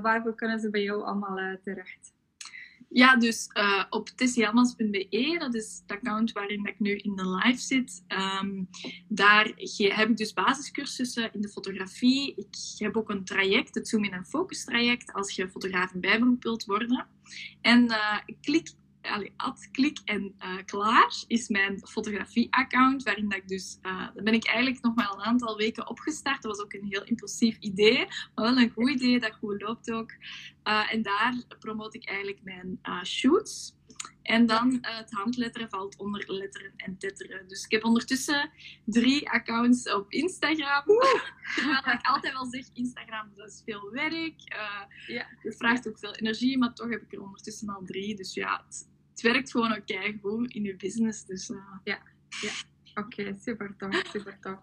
waarvoor 0.00 0.34
kunnen 0.34 0.60
ze 0.60 0.70
bij 0.70 0.82
jou 0.82 1.02
allemaal 1.02 1.56
terecht? 1.62 2.13
Ja, 2.94 3.16
dus 3.16 3.48
uh, 3.52 3.84
op 3.90 4.08
tessiamas.be, 4.08 5.36
dat 5.38 5.54
is 5.54 5.82
het 5.82 5.96
account 5.96 6.32
waarin 6.32 6.66
ik 6.66 6.80
nu 6.80 6.96
in 6.96 7.16
de 7.16 7.28
live 7.28 7.60
zit. 7.60 8.04
Um, 8.42 8.68
daar 9.08 9.52
heb 9.76 10.08
ik 10.08 10.16
dus 10.16 10.32
basiscursussen 10.32 11.32
in 11.32 11.40
de 11.40 11.48
fotografie. 11.48 12.34
Ik 12.36 12.56
heb 12.78 12.96
ook 12.96 13.10
een 13.10 13.24
traject, 13.24 13.74
het 13.74 13.88
Zoom 13.88 14.04
in 14.04 14.12
en 14.12 14.26
Focus 14.26 14.64
traject, 14.64 15.12
als 15.12 15.34
je 15.36 15.48
fotograaf 15.48 15.92
in 15.92 16.00
bijberoep 16.00 16.42
wilt 16.42 16.64
worden. 16.64 17.06
En 17.60 17.84
uh, 17.84 18.18
klik 18.40 18.68
allee, 19.10 19.32
ad, 19.36 19.68
klik 19.70 19.98
en 20.04 20.34
uh, 20.38 20.56
klaar 20.64 21.14
is 21.26 21.48
mijn 21.48 21.80
fotografie-account, 21.86 23.02
waarin 23.02 23.28
dat 23.28 23.38
ik 23.38 23.48
dus, 23.48 23.78
uh, 23.82 23.98
daar 24.14 24.22
ben 24.24 24.34
ik 24.34 24.46
eigenlijk 24.46 24.82
nog 24.82 24.94
maar 24.94 25.12
een 25.12 25.24
aantal 25.24 25.56
weken 25.56 25.88
opgestart. 25.88 26.42
Dat 26.42 26.56
was 26.56 26.64
ook 26.64 26.72
een 26.72 26.88
heel 26.88 27.04
impulsief 27.04 27.58
idee, 27.58 28.06
maar 28.34 28.44
wel 28.44 28.56
een 28.56 28.70
goed 28.70 28.90
idee 28.90 29.20
dat 29.20 29.32
goed 29.32 29.62
loopt 29.62 29.90
ook. 29.90 30.10
Uh, 30.64 30.92
en 30.92 31.02
daar 31.02 31.34
promote 31.58 31.98
ik 31.98 32.08
eigenlijk 32.08 32.40
mijn 32.42 32.78
shoots. 33.06 33.74
En 34.22 34.46
dan 34.46 34.78
het 34.80 35.10
handletteren 35.10 35.68
valt 35.68 35.96
onder 35.96 36.24
letteren 36.26 36.72
en 36.76 36.98
tetteren. 36.98 37.48
Dus 37.48 37.64
ik 37.64 37.70
heb 37.70 37.84
ondertussen 37.84 38.50
drie 38.84 39.30
accounts 39.30 39.92
op 39.92 40.12
Instagram. 40.12 40.84
Terwijl 41.54 41.96
ik 41.98 42.06
altijd 42.06 42.32
wel 42.32 42.46
zeg, 42.46 42.66
Instagram 42.72 43.32
dat 43.36 43.48
is 43.48 43.62
veel 43.64 43.90
werk. 43.90 44.54
Uh, 44.56 45.16
ja. 45.16 45.26
Het 45.38 45.56
vraagt 45.56 45.88
ook 45.88 45.98
veel 45.98 46.14
energie, 46.14 46.58
maar 46.58 46.74
toch 46.74 46.90
heb 46.90 47.02
ik 47.02 47.12
er 47.12 47.22
ondertussen 47.22 47.68
al 47.68 47.82
drie. 47.84 48.16
Dus 48.16 48.34
ja, 48.34 48.64
het, 48.66 48.88
het 49.14 49.22
werkt 49.22 49.50
gewoon 49.50 49.72
ook 49.72 50.20
goed 50.22 50.52
in 50.52 50.62
je 50.62 50.76
business. 50.76 51.24
Dus, 51.24 51.50
uh... 51.50 51.56
Ja, 51.84 51.98
ja. 52.40 52.50
oké, 52.94 53.20
okay, 53.20 53.36
super 53.40 53.74
tof, 53.76 54.02
super 54.06 54.38
tof. 54.40 54.58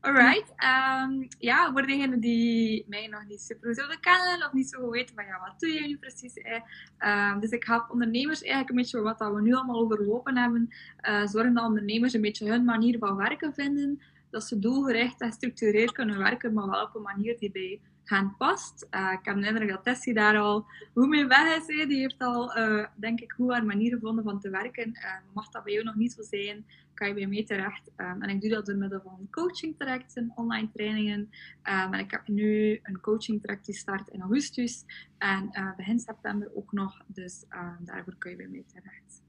Alright. 0.00 0.52
Ehm, 0.56 1.26
ja, 1.38 1.72
voor 1.72 1.86
degenen 1.86 2.20
die 2.20 2.84
mij 2.88 3.06
nog 3.06 3.24
niet 3.28 3.40
super 3.40 3.74
zouden 3.74 4.00
kennen 4.00 4.46
of 4.46 4.52
niet 4.52 4.68
zo 4.68 4.90
weten 4.90 5.14
van 5.14 5.24
ja, 5.24 5.40
wat 5.46 5.60
doe 5.60 5.70
je 5.70 5.86
nu 5.86 5.98
precies? 5.98 6.36
Eh? 6.36 6.60
Ehm, 6.98 7.40
dus 7.40 7.50
ik 7.50 7.64
help 7.64 7.90
ondernemers 7.90 8.40
eigenlijk 8.40 8.70
een 8.70 8.76
beetje 8.76 9.00
wat 9.00 9.18
dat 9.18 9.34
we 9.34 9.40
nu 9.40 9.54
allemaal 9.54 9.80
overlopen 9.80 10.36
hebben. 10.36 10.68
Uh, 11.08 11.26
zorgen 11.26 11.54
dat 11.54 11.64
ondernemers 11.64 12.12
een 12.12 12.20
beetje 12.20 12.48
hun 12.48 12.64
manier 12.64 12.98
van 12.98 13.16
werken 13.16 13.54
vinden. 13.54 14.02
Dat 14.30 14.44
ze 14.44 14.58
doelgericht 14.58 15.20
en 15.20 15.28
gestructureerd 15.28 15.92
kunnen 15.92 16.18
werken, 16.18 16.52
maar 16.52 16.68
wel 16.68 16.82
op 16.82 16.94
een 16.94 17.02
manier 17.02 17.38
die 17.38 17.50
bij 17.50 17.80
hen 18.04 18.34
past. 18.36 18.86
Uh, 18.90 19.12
ik 19.12 19.24
heb 19.24 19.36
indruk 19.36 19.68
dat 19.68 19.84
Tessie 19.84 20.14
daar 20.14 20.38
al 20.38 20.66
hoe 20.92 21.06
mee 21.06 21.26
weg 21.26 21.56
is. 21.56 21.66
Die 21.66 22.00
heeft 22.00 22.18
al, 22.18 22.58
uh, 22.58 22.86
denk 22.94 23.20
ik, 23.20 23.32
hoe 23.36 23.52
haar 23.52 23.64
manier 23.64 23.94
gevonden 23.94 24.24
van 24.24 24.40
te 24.40 24.50
werken. 24.50 24.88
Uh, 24.88 25.14
mag 25.32 25.48
dat 25.48 25.64
bij 25.64 25.72
jou 25.72 25.84
nog 25.84 25.94
niet 25.94 26.12
zo 26.12 26.22
zijn, 26.22 26.66
kan 26.94 27.08
je 27.08 27.14
bij 27.14 27.26
mij 27.26 27.44
terecht. 27.44 27.90
Um, 27.96 28.22
en 28.22 28.28
ik 28.28 28.40
doe 28.40 28.50
dat 28.50 28.66
door 28.66 28.76
middel 28.76 29.00
van 29.00 29.28
coaching 29.30 29.78
trajecten, 29.78 30.32
online 30.34 30.70
trainingen. 30.72 31.18
Um, 31.64 31.94
en 31.94 31.98
ik 31.98 32.10
heb 32.10 32.28
nu 32.28 32.80
een 32.82 33.00
coaching 33.00 33.42
traject 33.42 33.66
die 33.66 33.74
start 33.74 34.08
in 34.08 34.20
augustus. 34.20 34.84
En 35.18 35.74
begin 35.76 35.98
september 35.98 36.50
ook 36.54 36.72
nog. 36.72 37.02
Dus 37.06 37.44
daarvoor 37.80 38.14
kun 38.18 38.30
je 38.30 38.36
bij 38.36 38.48
mij 38.48 38.64
terecht. 38.66 39.22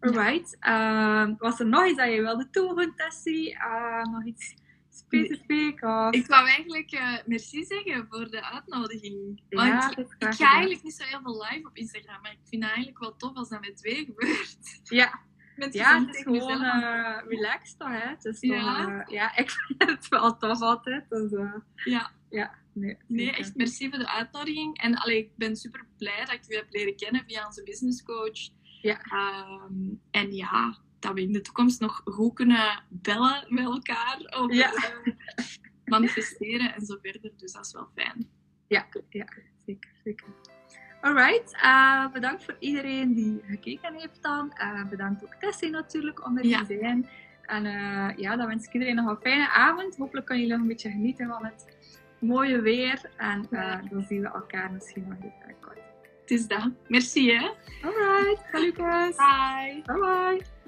Alright. 0.00 0.56
Ja. 0.60 1.34
was 1.38 1.60
er 1.60 1.66
nog 1.66 1.86
iets 1.86 1.96
dat 1.96 2.12
je 2.12 2.20
wilde 2.20 2.50
toevoegen, 2.50 2.94
Tessie? 2.96 3.56
nog 4.10 4.24
iets 4.24 4.54
specifiek? 4.90 5.82
Of... 5.82 6.12
Ik 6.12 6.26
wou 6.26 6.48
eigenlijk 6.48 6.92
uh, 6.92 7.16
merci 7.26 7.64
zeggen 7.64 8.06
voor 8.10 8.30
de 8.30 8.44
uitnodiging. 8.44 9.42
Want 9.48 9.98
ik, 9.98 10.14
ik 10.18 10.34
ga 10.34 10.50
eigenlijk 10.50 10.82
niet 10.82 10.94
zo 10.94 11.04
heel 11.04 11.20
veel 11.22 11.46
live 11.50 11.68
op 11.68 11.76
Instagram, 11.76 12.22
maar 12.22 12.32
ik 12.32 12.38
vind 12.44 12.62
het 12.62 12.72
eigenlijk 12.72 12.98
wel 12.98 13.16
tof 13.16 13.36
als 13.36 13.48
dat 13.48 13.60
met 13.60 13.76
twee 13.76 14.04
gebeurt. 14.04 14.80
Ja. 14.82 15.20
Met 15.56 15.74
ja, 15.74 16.00
het 16.06 16.14
is 16.14 16.22
gewoon 16.22 16.64
uh, 16.64 17.18
relaxed 17.28 17.78
toch, 17.78 17.88
hè? 17.88 18.08
Het 18.08 18.24
is 18.24 18.40
ja. 18.40 18.88
Uh, 18.88 19.02
ja, 19.06 19.36
ik 19.36 19.50
vind 19.56 19.90
het 19.90 20.08
wel 20.08 20.36
tof 20.36 20.60
altijd. 20.60 21.08
Dus, 21.08 21.30
ja. 21.84 22.10
Ja. 22.30 22.58
Nee, 22.72 22.96
nee, 23.06 23.32
echt 23.32 23.56
merci 23.56 23.88
voor 23.88 23.98
de 23.98 24.08
uitnodiging. 24.08 24.78
En 24.78 24.94
allee, 24.94 25.18
ik 25.18 25.30
ben 25.36 25.56
super 25.56 25.86
blij 25.98 26.24
dat 26.24 26.34
ik 26.34 26.44
u 26.48 26.54
heb 26.54 26.66
leren 26.70 26.96
kennen 26.96 27.24
via 27.26 27.46
onze 27.46 27.62
business 27.62 28.02
coach. 28.02 28.48
Ja. 28.82 29.00
Um, 29.68 30.00
en 30.10 30.32
ja, 30.32 30.78
dat 31.00 31.12
we 31.14 31.22
in 31.22 31.32
de 31.32 31.40
toekomst 31.40 31.80
nog 31.80 32.00
goed 32.04 32.34
kunnen 32.34 32.82
bellen 32.88 33.44
met 33.48 33.64
elkaar 33.64 34.32
over 34.36 34.56
ja. 34.56 34.72
uh, 34.72 35.14
manifesteren 35.84 36.74
en 36.74 36.86
zo 36.86 36.98
verder. 37.02 37.32
Dus 37.36 37.52
dat 37.52 37.66
is 37.66 37.72
wel 37.72 37.88
fijn. 37.94 38.28
Ja, 38.68 38.86
ja 39.08 39.26
zeker. 39.66 39.90
zeker. 40.04 40.26
Alright, 41.00 41.54
uh, 41.54 42.12
bedankt 42.12 42.44
voor 42.44 42.56
iedereen 42.58 43.14
die 43.14 43.40
gekeken 43.46 43.94
heeft 43.94 44.22
dan. 44.22 44.52
Uh, 44.60 44.88
bedankt 44.88 45.24
ook 45.24 45.34
Tessie 45.34 45.70
natuurlijk 45.70 46.26
om 46.26 46.38
er 46.38 46.46
ja. 46.46 46.64
te 46.64 46.78
zijn. 46.80 47.08
En 47.42 47.64
ja, 48.16 48.36
dan 48.36 48.46
wens 48.46 48.66
ik 48.66 48.72
iedereen 48.72 48.94
nog 48.94 49.08
een 49.08 49.20
fijne 49.20 49.48
avond. 49.48 49.96
Hopelijk 49.96 50.26
kunnen 50.26 50.44
jullie 50.44 50.58
nog 50.58 50.68
een 50.68 50.74
beetje 50.74 50.90
genieten 50.90 51.26
van 51.26 51.44
het 51.44 51.76
mooie 52.18 52.60
weer. 52.60 53.10
En 53.16 53.46
dan 53.90 54.02
zien 54.02 54.20
we 54.20 54.28
elkaar 54.28 54.72
misschien 54.72 55.04
nog 55.08 55.18
even 55.18 55.32
binnenkort. 55.38 55.78
Het 56.20 56.30
is 56.30 56.46
dat. 56.46 56.70
Merci 56.88 57.30
hè. 57.32 57.50
Alright, 57.82 58.44
salut. 58.52 58.76
Bye. 58.76 59.82
Bye 59.86 59.98
bye. 59.98 60.59